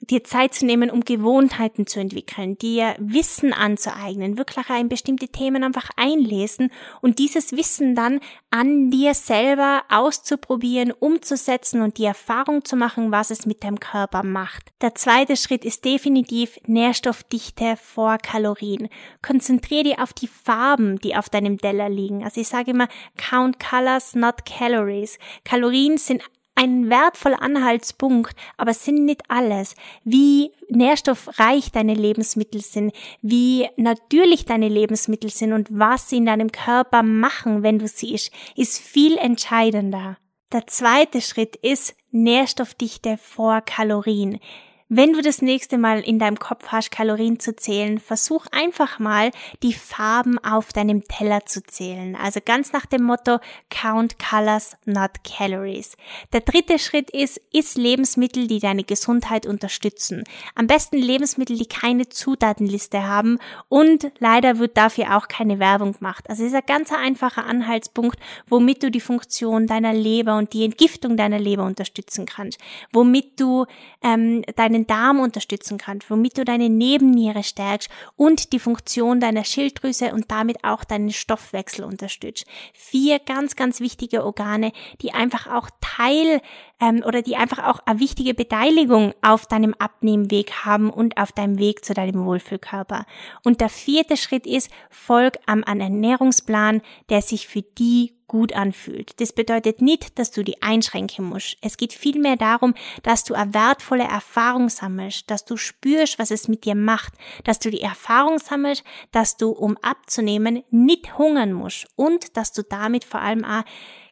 dir 0.00 0.24
Zeit 0.24 0.54
zu 0.54 0.66
nehmen, 0.66 0.90
um 0.90 1.00
Gewohnheiten 1.00 1.86
zu 1.86 2.00
entwickeln, 2.00 2.58
dir 2.58 2.94
Wissen 2.98 3.52
anzueignen, 3.52 4.38
wirklich 4.38 4.66
in 4.78 4.88
bestimmte 4.88 5.28
Themen 5.28 5.64
einfach 5.64 5.90
einlesen 5.96 6.70
und 7.00 7.18
dieses 7.18 7.52
Wissen 7.52 7.94
dann 7.94 8.20
an 8.50 8.90
dir 8.90 9.14
selber 9.14 9.82
auszuprobieren, 9.88 10.92
umzusetzen 10.92 11.82
und 11.82 11.98
die 11.98 12.04
Erfahrung 12.04 12.64
zu 12.64 12.76
machen, 12.76 13.10
was 13.10 13.30
es 13.30 13.46
mit 13.46 13.64
deinem 13.64 13.80
Körper 13.80 14.22
macht. 14.22 14.70
Der 14.80 14.94
zweite 14.94 15.36
Schritt 15.36 15.64
ist 15.64 15.84
definitiv 15.84 16.58
Nährstoffdichte 16.66 17.76
vor 17.76 18.18
Kalorien. 18.18 18.88
Konzentriere 19.22 19.84
dich 19.84 19.98
auf 19.98 20.12
die 20.12 20.28
Farben, 20.28 20.98
die 20.98 21.16
auf 21.16 21.28
deinem 21.30 21.58
Teller 21.58 21.88
liegen. 21.88 22.22
Also 22.22 22.40
ich 22.40 22.48
sage 22.48 22.70
immer, 22.70 22.88
count 23.16 23.58
colors, 23.58 24.14
not 24.14 24.44
calories. 24.44 25.18
Kalorien 25.44 25.98
sind 25.98 26.22
ein 26.56 26.90
wertvoller 26.90 27.40
Anhaltspunkt, 27.40 28.34
aber 28.56 28.74
sind 28.74 29.04
nicht 29.04 29.22
alles. 29.28 29.76
Wie 30.04 30.50
nährstoffreich 30.68 31.70
deine 31.70 31.94
Lebensmittel 31.94 32.60
sind, 32.60 32.92
wie 33.22 33.68
natürlich 33.76 34.46
deine 34.46 34.68
Lebensmittel 34.68 35.30
sind 35.30 35.52
und 35.52 35.68
was 35.70 36.08
sie 36.08 36.16
in 36.16 36.26
deinem 36.26 36.50
Körper 36.50 37.02
machen, 37.02 37.62
wenn 37.62 37.78
du 37.78 37.86
sie 37.86 38.14
isst, 38.14 38.32
ist 38.56 38.78
viel 38.78 39.16
entscheidender. 39.18 40.16
Der 40.52 40.66
zweite 40.66 41.20
Schritt 41.20 41.56
ist 41.56 41.94
Nährstoffdichte 42.10 43.18
vor 43.18 43.60
Kalorien. 43.60 44.40
Wenn 44.88 45.14
du 45.14 45.20
das 45.20 45.42
nächste 45.42 45.78
Mal 45.78 45.98
in 45.98 46.20
deinem 46.20 46.38
Kopf 46.38 46.68
hast, 46.68 46.92
Kalorien 46.92 47.40
zu 47.40 47.56
zählen, 47.56 47.98
versuch 47.98 48.46
einfach 48.52 49.00
mal, 49.00 49.32
die 49.64 49.72
Farben 49.72 50.38
auf 50.38 50.72
deinem 50.72 51.02
Teller 51.08 51.44
zu 51.44 51.60
zählen. 51.64 52.14
Also 52.14 52.38
ganz 52.44 52.72
nach 52.72 52.86
dem 52.86 53.02
Motto 53.02 53.40
Count 53.68 54.16
Colors, 54.20 54.76
not 54.84 55.10
Calories. 55.24 55.96
Der 56.32 56.42
dritte 56.42 56.78
Schritt 56.78 57.10
ist, 57.10 57.40
iss 57.52 57.74
Lebensmittel, 57.74 58.46
die 58.46 58.60
deine 58.60 58.84
Gesundheit 58.84 59.44
unterstützen. 59.44 60.22
Am 60.54 60.68
besten 60.68 60.98
Lebensmittel, 60.98 61.58
die 61.58 61.66
keine 61.66 62.08
Zutatenliste 62.08 63.08
haben 63.08 63.40
und 63.68 64.12
leider 64.20 64.60
wird 64.60 64.76
dafür 64.76 65.16
auch 65.16 65.26
keine 65.26 65.58
Werbung 65.58 65.94
gemacht. 65.94 66.30
Also 66.30 66.44
ist 66.44 66.54
ein 66.54 66.62
ganz 66.64 66.92
einfacher 66.92 67.44
Anhaltspunkt, 67.44 68.20
womit 68.46 68.84
du 68.84 68.92
die 68.92 69.00
Funktion 69.00 69.66
deiner 69.66 69.92
Leber 69.92 70.38
und 70.38 70.52
die 70.52 70.64
Entgiftung 70.64 71.16
deiner 71.16 71.40
Leber 71.40 71.64
unterstützen 71.64 72.24
kannst, 72.24 72.60
womit 72.92 73.40
du 73.40 73.66
ähm, 74.04 74.42
deine 74.54 74.75
deinen 74.76 74.86
Darm 74.86 75.20
unterstützen 75.20 75.78
kannst, 75.78 76.10
womit 76.10 76.38
du 76.38 76.44
deine 76.44 76.68
Nebenniere 76.68 77.42
stärkst 77.42 77.88
und 78.16 78.52
die 78.52 78.58
Funktion 78.58 79.20
deiner 79.20 79.44
Schilddrüse 79.44 80.12
und 80.12 80.30
damit 80.30 80.64
auch 80.64 80.84
deinen 80.84 81.12
Stoffwechsel 81.12 81.84
unterstützt. 81.84 82.46
Vier 82.74 83.18
ganz, 83.18 83.56
ganz 83.56 83.80
wichtige 83.80 84.24
Organe, 84.24 84.72
die 85.00 85.12
einfach 85.12 85.46
auch 85.46 85.70
Teil 85.80 86.40
ähm, 86.80 87.02
oder 87.06 87.22
die 87.22 87.36
einfach 87.36 87.66
auch 87.66 87.80
eine 87.86 88.00
wichtige 88.00 88.34
Beteiligung 88.34 89.12
auf 89.22 89.46
deinem 89.46 89.74
Abnehmweg 89.78 90.64
haben 90.64 90.90
und 90.90 91.16
auf 91.16 91.32
deinem 91.32 91.58
Weg 91.58 91.84
zu 91.84 91.94
deinem 91.94 92.24
Wohlfühlkörper. 92.24 93.06
Und 93.44 93.60
der 93.60 93.68
vierte 93.68 94.16
Schritt 94.16 94.46
ist, 94.46 94.70
folg 94.90 95.38
am 95.46 95.62
Ernährungsplan, 95.62 96.82
der 97.08 97.22
sich 97.22 97.46
für 97.46 97.62
die 97.62 98.16
gut 98.28 98.52
anfühlt. 98.54 99.20
Das 99.20 99.32
bedeutet 99.32 99.80
nicht, 99.80 100.18
dass 100.18 100.30
du 100.32 100.42
die 100.42 100.60
einschränken 100.62 101.24
musst. 101.24 101.56
Es 101.60 101.76
geht 101.76 101.92
vielmehr 101.92 102.36
darum, 102.36 102.74
dass 103.04 103.24
du 103.24 103.34
eine 103.34 103.54
wertvolle 103.54 104.04
Erfahrung 104.04 104.68
sammelst, 104.68 105.30
dass 105.30 105.44
du 105.44 105.56
spürst, 105.56 106.18
was 106.18 106.32
es 106.32 106.48
mit 106.48 106.64
dir 106.64 106.74
macht, 106.74 107.14
dass 107.44 107.60
du 107.60 107.70
die 107.70 107.82
Erfahrung 107.82 108.38
sammelst, 108.38 108.82
dass 109.12 109.36
du, 109.36 109.50
um 109.50 109.76
abzunehmen, 109.78 110.64
nicht 110.70 111.16
hungern 111.18 111.52
musst 111.52 111.86
und 111.94 112.36
dass 112.36 112.52
du 112.52 112.62
damit 112.62 113.04
vor 113.04 113.20
allem 113.20 113.44
auch 113.44 113.62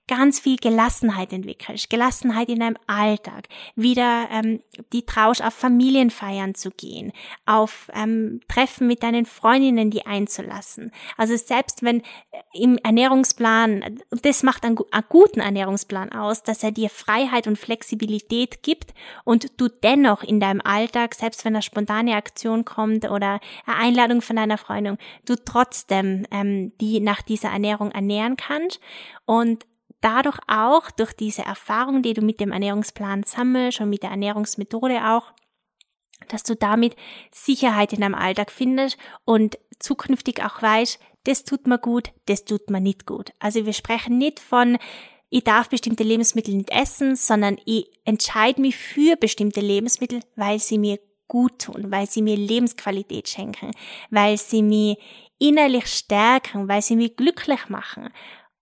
ganz 0.06 0.38
viel 0.38 0.56
Gelassenheit 0.56 1.32
entwickelst, 1.32 1.88
Gelassenheit 1.88 2.48
in 2.48 2.60
deinem 2.60 2.76
Alltag, 2.86 3.48
wieder 3.74 4.28
ähm, 4.30 4.60
die 4.92 5.06
Trausch 5.06 5.40
auf 5.40 5.54
Familienfeiern 5.54 6.54
zu 6.54 6.70
gehen, 6.70 7.12
auf 7.46 7.90
ähm, 7.94 8.40
Treffen 8.48 8.86
mit 8.86 9.02
deinen 9.02 9.24
Freundinnen 9.24 9.90
die 9.90 10.04
einzulassen. 10.04 10.92
Also 11.16 11.36
selbst 11.36 11.82
wenn 11.82 12.00
äh, 12.00 12.04
im 12.52 12.76
Ernährungsplan, 12.78 14.00
das 14.10 14.42
macht 14.42 14.64
einen, 14.64 14.78
einen 14.90 15.04
guten 15.08 15.40
Ernährungsplan 15.40 16.12
aus, 16.12 16.42
dass 16.42 16.62
er 16.62 16.70
dir 16.70 16.90
Freiheit 16.90 17.46
und 17.46 17.58
Flexibilität 17.58 18.62
gibt 18.62 18.92
und 19.24 19.58
du 19.58 19.68
dennoch 19.68 20.22
in 20.22 20.38
deinem 20.38 20.60
Alltag, 20.60 21.14
selbst 21.14 21.44
wenn 21.44 21.54
eine 21.54 21.62
spontane 21.62 22.14
Aktion 22.14 22.66
kommt 22.66 23.10
oder 23.10 23.40
eine 23.64 23.76
Einladung 23.76 24.20
von 24.20 24.36
deiner 24.36 24.58
Freundin, 24.58 24.98
du 25.24 25.36
trotzdem 25.36 26.26
ähm, 26.30 26.72
die 26.78 27.00
nach 27.00 27.22
dieser 27.22 27.48
Ernährung 27.48 27.90
ernähren 27.90 28.36
kannst. 28.36 28.80
Und 29.26 29.64
dadurch 30.04 30.38
auch 30.46 30.90
durch 30.90 31.12
diese 31.14 31.42
Erfahrung, 31.42 32.02
die 32.02 32.12
du 32.12 32.20
mit 32.20 32.38
dem 32.40 32.52
Ernährungsplan 32.52 33.22
sammelst 33.24 33.80
und 33.80 33.90
mit 33.90 34.02
der 34.02 34.10
Ernährungsmethode 34.10 35.08
auch, 35.08 35.32
dass 36.28 36.42
du 36.42 36.54
damit 36.54 36.94
Sicherheit 37.32 37.92
in 37.92 38.00
deinem 38.00 38.14
Alltag 38.14 38.50
findest 38.50 38.98
und 39.24 39.58
zukünftig 39.78 40.42
auch 40.42 40.60
weißt, 40.60 40.98
das 41.24 41.44
tut 41.44 41.66
mir 41.66 41.78
gut, 41.78 42.10
das 42.26 42.44
tut 42.44 42.70
mir 42.70 42.80
nicht 42.80 43.06
gut. 43.06 43.32
Also 43.38 43.64
wir 43.64 43.72
sprechen 43.72 44.18
nicht 44.18 44.40
von 44.40 44.78
ich 45.30 45.42
darf 45.42 45.68
bestimmte 45.68 46.04
Lebensmittel 46.04 46.54
nicht 46.54 46.70
essen, 46.70 47.16
sondern 47.16 47.58
ich 47.64 47.90
entscheide 48.04 48.60
mich 48.60 48.76
für 48.76 49.16
bestimmte 49.16 49.60
Lebensmittel, 49.60 50.20
weil 50.36 50.60
sie 50.60 50.78
mir 50.78 51.00
gut 51.26 51.62
tun, 51.62 51.90
weil 51.90 52.06
sie 52.06 52.22
mir 52.22 52.36
Lebensqualität 52.36 53.28
schenken, 53.28 53.72
weil 54.10 54.36
sie 54.38 54.62
mich 54.62 54.98
innerlich 55.40 55.86
stärken, 55.86 56.68
weil 56.68 56.82
sie 56.82 56.94
mich 56.94 57.16
glücklich 57.16 57.68
machen. 57.68 58.10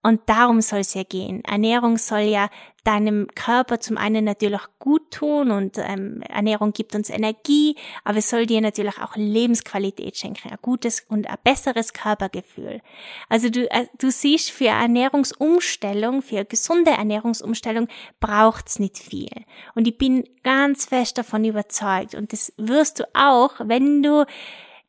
Und 0.02 0.20
darum 0.26 0.60
soll 0.60 0.80
es 0.80 0.94
ja 0.94 1.04
gehen. 1.04 1.44
Ernährung 1.44 1.96
soll 1.96 2.22
ja 2.22 2.48
deinem 2.84 3.28
Körper 3.36 3.78
zum 3.78 3.96
einen 3.96 4.24
natürlich 4.24 4.62
gut 4.80 5.12
tun 5.12 5.52
und 5.52 5.78
ähm, 5.78 6.20
Ernährung 6.22 6.72
gibt 6.72 6.96
uns 6.96 7.10
Energie, 7.10 7.76
aber 8.02 8.18
es 8.18 8.28
soll 8.28 8.46
dir 8.46 8.60
natürlich 8.60 8.98
auch 8.98 9.14
Lebensqualität 9.14 10.16
schenken, 10.16 10.50
ein 10.50 10.58
gutes 10.60 11.04
und 11.08 11.28
ein 11.28 11.36
besseres 11.44 11.92
Körpergefühl. 11.92 12.80
Also 13.28 13.50
du, 13.50 13.70
äh, 13.70 13.86
du 13.98 14.10
siehst, 14.10 14.50
für 14.50 14.66
Ernährungsumstellung, 14.66 16.22
für 16.22 16.44
gesunde 16.44 16.90
Ernährungsumstellung 16.90 17.86
braucht's 18.18 18.80
nicht 18.80 18.98
viel. 18.98 19.30
Und 19.76 19.86
ich 19.86 19.96
bin 19.96 20.24
ganz 20.42 20.86
fest 20.86 21.18
davon 21.18 21.44
überzeugt 21.44 22.16
und 22.16 22.32
das 22.32 22.52
wirst 22.56 22.98
du 22.98 23.04
auch, 23.14 23.52
wenn 23.60 24.02
du 24.02 24.26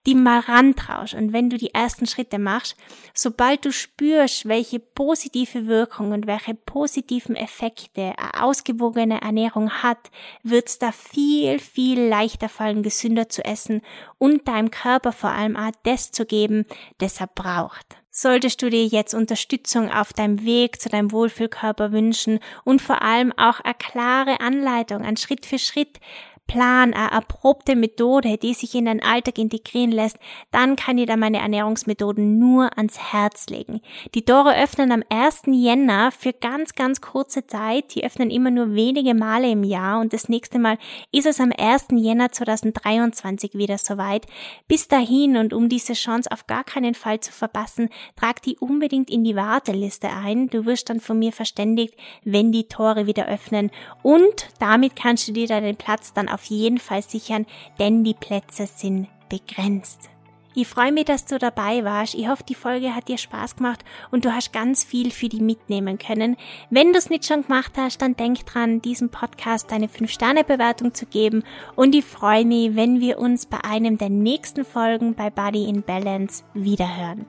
die 0.05 0.15
mal 0.15 0.39
rantraust 0.39 1.13
und 1.13 1.31
wenn 1.31 1.49
du 1.49 1.57
die 1.57 1.73
ersten 1.73 2.05
Schritte 2.05 2.39
machst, 2.39 2.75
sobald 3.13 3.63
du 3.65 3.71
spürst, 3.71 4.47
welche 4.47 4.79
positive 4.79 5.67
Wirkung 5.67 6.11
und 6.11 6.27
welche 6.27 6.55
positiven 6.55 7.35
Effekte 7.35 8.13
eine 8.17 8.43
ausgewogene 8.43 9.21
Ernährung 9.21 9.71
hat, 9.71 10.11
wird's 10.43 10.77
da 10.77 10.91
viel, 10.91 11.59
viel 11.59 12.01
leichter 12.01 12.49
fallen, 12.49 12.83
gesünder 12.83 13.29
zu 13.29 13.45
essen 13.45 13.81
und 14.17 14.47
deinem 14.47 14.71
Körper 14.71 15.11
vor 15.11 15.29
allem 15.29 15.55
auch 15.55 15.71
das 15.83 16.11
zu 16.11 16.25
geben, 16.25 16.65
das 16.97 17.21
er 17.21 17.27
braucht. 17.27 17.97
Solltest 18.15 18.61
du 18.61 18.69
dir 18.69 18.85
jetzt 18.85 19.15
Unterstützung 19.15 19.91
auf 19.91 20.13
deinem 20.13 20.45
Weg 20.45 20.79
zu 20.79 20.87
deinem 20.87 21.11
Wohlfühlkörper 21.11 21.91
wünschen 21.91 22.39
und 22.63 22.79
vor 22.79 23.01
allem 23.01 23.33
auch 23.37 23.59
eine 23.61 23.73
klare 23.73 24.39
Anleitung, 24.39 25.01
ein 25.01 25.17
Schritt 25.17 25.47
für 25.47 25.57
Schritt, 25.57 25.99
Plan, 26.47 26.93
eine 26.93 27.11
erprobte 27.11 27.75
Methode, 27.75 28.37
die 28.37 28.53
sich 28.53 28.75
in 28.75 28.85
den 28.85 29.01
Alltag 29.01 29.37
integrieren 29.37 29.91
lässt, 29.91 30.17
dann 30.51 30.75
kann 30.75 30.97
ich 30.97 31.07
da 31.07 31.15
meine 31.15 31.39
Ernährungsmethoden 31.39 32.37
nur 32.37 32.77
ans 32.77 32.99
Herz 32.99 33.47
legen. 33.47 33.81
Die 34.13 34.25
Tore 34.25 34.55
öffnen 34.55 34.91
am 34.91 35.03
1. 35.09 35.43
Jänner 35.47 36.11
für 36.11 36.33
ganz, 36.33 36.75
ganz 36.75 37.01
kurze 37.01 37.47
Zeit. 37.47 37.95
Die 37.95 38.03
öffnen 38.03 38.29
immer 38.29 38.51
nur 38.51 38.75
wenige 38.75 39.15
Male 39.15 39.49
im 39.49 39.63
Jahr 39.63 39.99
und 39.99 40.13
das 40.13 40.29
nächste 40.29 40.59
Mal 40.59 40.77
ist 41.11 41.25
es 41.25 41.39
am 41.39 41.51
1. 41.57 41.87
Jänner 41.93 42.31
2023 42.31 43.55
wieder 43.55 43.77
soweit. 43.77 44.27
Bis 44.67 44.87
dahin 44.87 45.37
und 45.37 45.53
um 45.53 45.69
diese 45.69 45.93
Chance 45.93 46.29
auf 46.31 46.45
gar 46.45 46.63
keinen 46.63 46.93
Fall 46.93 47.19
zu 47.19 47.31
verpassen, 47.31 47.89
trag 48.15 48.41
die 48.41 48.57
unbedingt 48.57 49.09
in 49.09 49.23
die 49.23 49.35
Warteliste 49.35 50.09
ein. 50.09 50.49
Du 50.49 50.65
wirst 50.65 50.89
dann 50.89 50.99
von 50.99 51.17
mir 51.17 51.31
verständigt, 51.31 51.95
wenn 52.23 52.51
die 52.51 52.67
Tore 52.67 53.07
wieder 53.07 53.27
öffnen 53.27 53.71
und 54.01 54.49
damit 54.59 54.95
kannst 54.95 55.27
du 55.27 55.31
dir 55.31 55.47
deinen 55.47 55.77
Platz 55.77 56.13
dann 56.13 56.27
auf 56.33 56.43
jeden 56.45 56.79
Fall 56.79 57.01
sichern, 57.01 57.45
denn 57.79 58.03
die 58.03 58.13
Plätze 58.13 58.67
sind 58.67 59.07
begrenzt. 59.29 60.09
Ich 60.55 60.67
freue 60.67 60.91
mich, 60.91 61.05
dass 61.05 61.25
du 61.25 61.39
dabei 61.39 61.83
warst. 61.83 62.13
Ich 62.13 62.27
hoffe, 62.27 62.43
die 62.47 62.53
Folge 62.53 62.93
hat 62.93 63.07
dir 63.07 63.17
Spaß 63.17 63.55
gemacht 63.55 63.83
und 64.11 64.23
du 64.23 64.33
hast 64.33 64.53
ganz 64.53 64.83
viel 64.83 65.09
für 65.09 65.27
die 65.27 65.41
mitnehmen 65.41 65.97
können. 65.97 66.37
Wenn 66.69 66.93
du 66.93 66.99
es 66.99 67.09
nicht 67.09 67.25
schon 67.25 67.41
gemacht 67.41 67.73
hast, 67.75 68.01
dann 68.03 68.15
denk 68.15 68.45
dran, 68.45 68.81
diesem 68.81 69.09
Podcast 69.09 69.73
eine 69.73 69.87
5-Sterne-Bewertung 69.87 70.93
zu 70.93 71.07
geben 71.07 71.43
und 71.75 71.95
ich 71.95 72.05
freue 72.05 72.45
mich, 72.45 72.75
wenn 72.75 72.99
wir 72.99 73.17
uns 73.17 73.47
bei 73.47 73.63
einem 73.63 73.97
der 73.97 74.09
nächsten 74.09 74.63
Folgen 74.63 75.15
bei 75.15 75.31
Body 75.31 75.67
in 75.67 75.81
Balance 75.81 76.43
wiederhören. 76.53 77.25